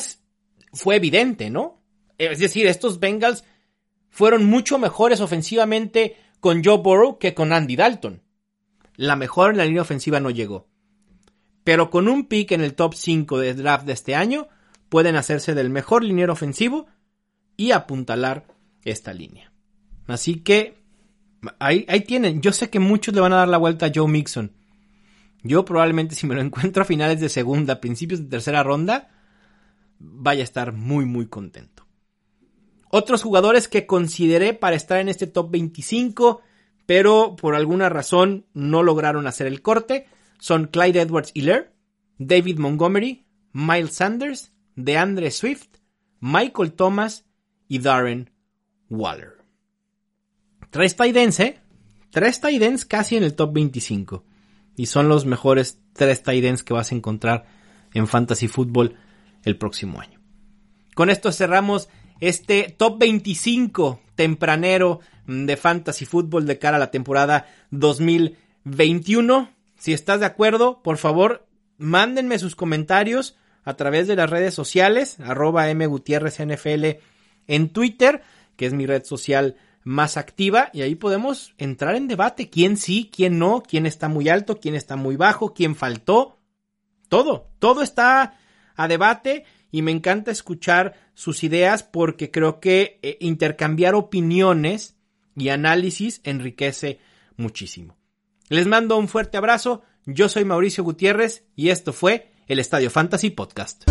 fue 0.73 0.95
evidente, 0.95 1.49
¿no? 1.49 1.81
Es 2.17 2.39
decir, 2.39 2.67
estos 2.67 2.99
Bengals 2.99 3.43
fueron 4.09 4.45
mucho 4.45 4.77
mejores 4.77 5.21
ofensivamente 5.21 6.15
con 6.39 6.63
Joe 6.63 6.77
Burrow 6.77 7.17
que 7.17 7.33
con 7.33 7.53
Andy 7.53 7.75
Dalton. 7.75 8.21
La 8.95 9.15
mejora 9.15 9.51
en 9.51 9.57
la 9.57 9.65
línea 9.65 9.81
ofensiva 9.81 10.19
no 10.19 10.29
llegó 10.29 10.71
pero 11.63 11.89
con 11.89 12.07
un 12.07 12.25
pick 12.25 12.51
en 12.51 12.61
el 12.61 12.73
top 12.73 12.95
5 12.95 13.37
de 13.39 13.53
draft 13.53 13.85
de 13.85 13.93
este 13.93 14.15
año, 14.15 14.47
pueden 14.89 15.15
hacerse 15.15 15.53
del 15.53 15.69
mejor 15.69 16.03
liniero 16.03 16.33
ofensivo 16.33 16.87
y 17.55 17.71
apuntalar 17.71 18.47
esta 18.83 19.13
línea. 19.13 19.51
Así 20.07 20.39
que 20.39 20.83
ahí, 21.59 21.85
ahí 21.87 22.01
tienen. 22.01 22.41
Yo 22.41 22.51
sé 22.51 22.69
que 22.69 22.79
muchos 22.79 23.13
le 23.13 23.21
van 23.21 23.33
a 23.33 23.37
dar 23.37 23.47
la 23.47 23.57
vuelta 23.57 23.87
a 23.87 23.91
Joe 23.93 24.07
Mixon. 24.07 24.51
Yo 25.43 25.65
probablemente 25.65 26.15
si 26.15 26.27
me 26.27 26.35
lo 26.35 26.41
encuentro 26.41 26.83
a 26.83 26.85
finales 26.85 27.19
de 27.19 27.29
segunda, 27.29 27.79
principios 27.79 28.21
de 28.21 28.29
tercera 28.29 28.63
ronda, 28.63 29.09
vaya 30.01 30.41
a 30.41 30.43
estar 30.43 30.73
muy 30.73 31.05
muy 31.05 31.27
contento. 31.27 31.85
Otros 32.89 33.23
jugadores 33.23 33.67
que 33.67 33.85
consideré 33.85 34.53
para 34.53 34.75
estar 34.75 34.99
en 34.99 35.07
este 35.07 35.25
top 35.27 35.49
25, 35.51 36.41
pero 36.85 37.35
por 37.37 37.55
alguna 37.55 37.87
razón 37.87 38.45
no 38.53 38.83
lograron 38.83 39.27
hacer 39.27 39.47
el 39.47 39.61
corte, 39.61 40.07
son 40.39 40.67
Clyde 40.67 41.01
Edwards 41.01 41.31
Hiller, 41.33 41.73
David 42.17 42.59
Montgomery, 42.59 43.25
Miles 43.53 43.93
Sanders, 43.93 44.51
DeAndre 44.75 45.31
Swift, 45.31 45.67
Michael 46.19 46.73
Thomas 46.73 47.25
y 47.67 47.79
Darren 47.79 48.31
Waller. 48.89 49.37
Tres 50.69 50.95
tight 50.95 51.15
¿eh? 51.15 51.59
Tres 52.09 52.41
tight 52.41 52.83
casi 52.87 53.15
en 53.15 53.23
el 53.23 53.35
top 53.35 53.53
25. 53.53 54.25
Y 54.75 54.87
son 54.87 55.07
los 55.07 55.25
mejores 55.25 55.79
tres 55.93 56.23
tight 56.23 56.61
que 56.61 56.73
vas 56.73 56.91
a 56.91 56.95
encontrar 56.95 57.45
en 57.93 58.07
Fantasy 58.07 58.47
Football 58.47 58.97
el 59.43 59.57
próximo 59.57 59.99
año. 59.99 60.19
Con 60.95 61.09
esto 61.09 61.31
cerramos 61.31 61.89
este 62.19 62.73
top 62.77 62.99
25 62.99 64.01
tempranero 64.15 64.99
de 65.25 65.57
Fantasy 65.57 66.05
Football 66.05 66.45
de 66.45 66.59
cara 66.59 66.77
a 66.77 66.79
la 66.79 66.91
temporada 66.91 67.47
2021. 67.71 69.49
Si 69.77 69.93
estás 69.93 70.19
de 70.19 70.25
acuerdo, 70.25 70.81
por 70.83 70.97
favor, 70.97 71.47
mándenme 71.77 72.37
sus 72.39 72.55
comentarios 72.55 73.37
a 73.63 73.75
través 73.75 74.07
de 74.07 74.15
las 74.15 74.29
redes 74.29 74.53
sociales, 74.53 75.19
arroba 75.19 75.73
mgutierrezNFL 75.73 76.99
en 77.47 77.69
Twitter, 77.69 78.21
que 78.55 78.65
es 78.65 78.73
mi 78.73 78.85
red 78.85 79.03
social 79.03 79.55
más 79.83 80.17
activa, 80.17 80.69
y 80.73 80.81
ahí 80.81 80.95
podemos 80.95 81.53
entrar 81.57 81.95
en 81.95 82.07
debate. 82.07 82.49
¿Quién 82.49 82.77
sí, 82.77 83.09
quién 83.11 83.39
no? 83.39 83.63
¿Quién 83.67 83.85
está 83.85 84.07
muy 84.07 84.29
alto? 84.29 84.59
¿Quién 84.59 84.75
está 84.75 84.95
muy 84.95 85.15
bajo? 85.15 85.53
¿Quién 85.53 85.75
faltó? 85.75 86.37
Todo, 87.09 87.49
todo 87.59 87.81
está 87.81 88.37
a 88.83 88.87
debate 88.87 89.45
y 89.71 89.81
me 89.81 89.91
encanta 89.91 90.31
escuchar 90.31 90.95
sus 91.13 91.43
ideas 91.43 91.83
porque 91.83 92.31
creo 92.31 92.59
que 92.59 92.99
eh, 93.01 93.17
intercambiar 93.21 93.95
opiniones 93.95 94.97
y 95.35 95.49
análisis 95.49 96.21
enriquece 96.23 96.99
muchísimo. 97.37 97.97
Les 98.49 98.67
mando 98.67 98.97
un 98.97 99.07
fuerte 99.07 99.37
abrazo. 99.37 99.83
Yo 100.05 100.29
soy 100.29 100.45
Mauricio 100.45 100.83
Gutiérrez 100.83 101.45
y 101.55 101.69
esto 101.69 101.93
fue 101.93 102.31
el 102.47 102.59
Estadio 102.59 102.89
Fantasy 102.89 103.29
Podcast. 103.29 103.83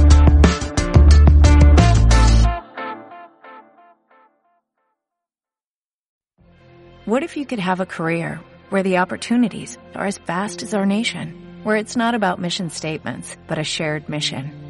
What 7.07 7.23
if 7.25 7.37
you 7.37 7.47
could 7.47 7.59
have 7.59 7.81
a 7.81 7.87
career 7.87 8.41
where 8.69 8.83
the 8.83 8.99
opportunities 8.99 9.79
are 9.95 10.07
as 10.07 10.19
vast 10.19 10.63
as 10.63 10.75
our 10.75 10.87
nation, 10.87 11.35
where 11.65 11.77
it's 11.77 11.97
not 11.97 12.15
about 12.15 12.39
mission 12.39 12.71
statements, 12.71 13.37
but 13.49 13.59
a 13.59 13.65
shared 13.65 14.09
mission? 14.09 14.70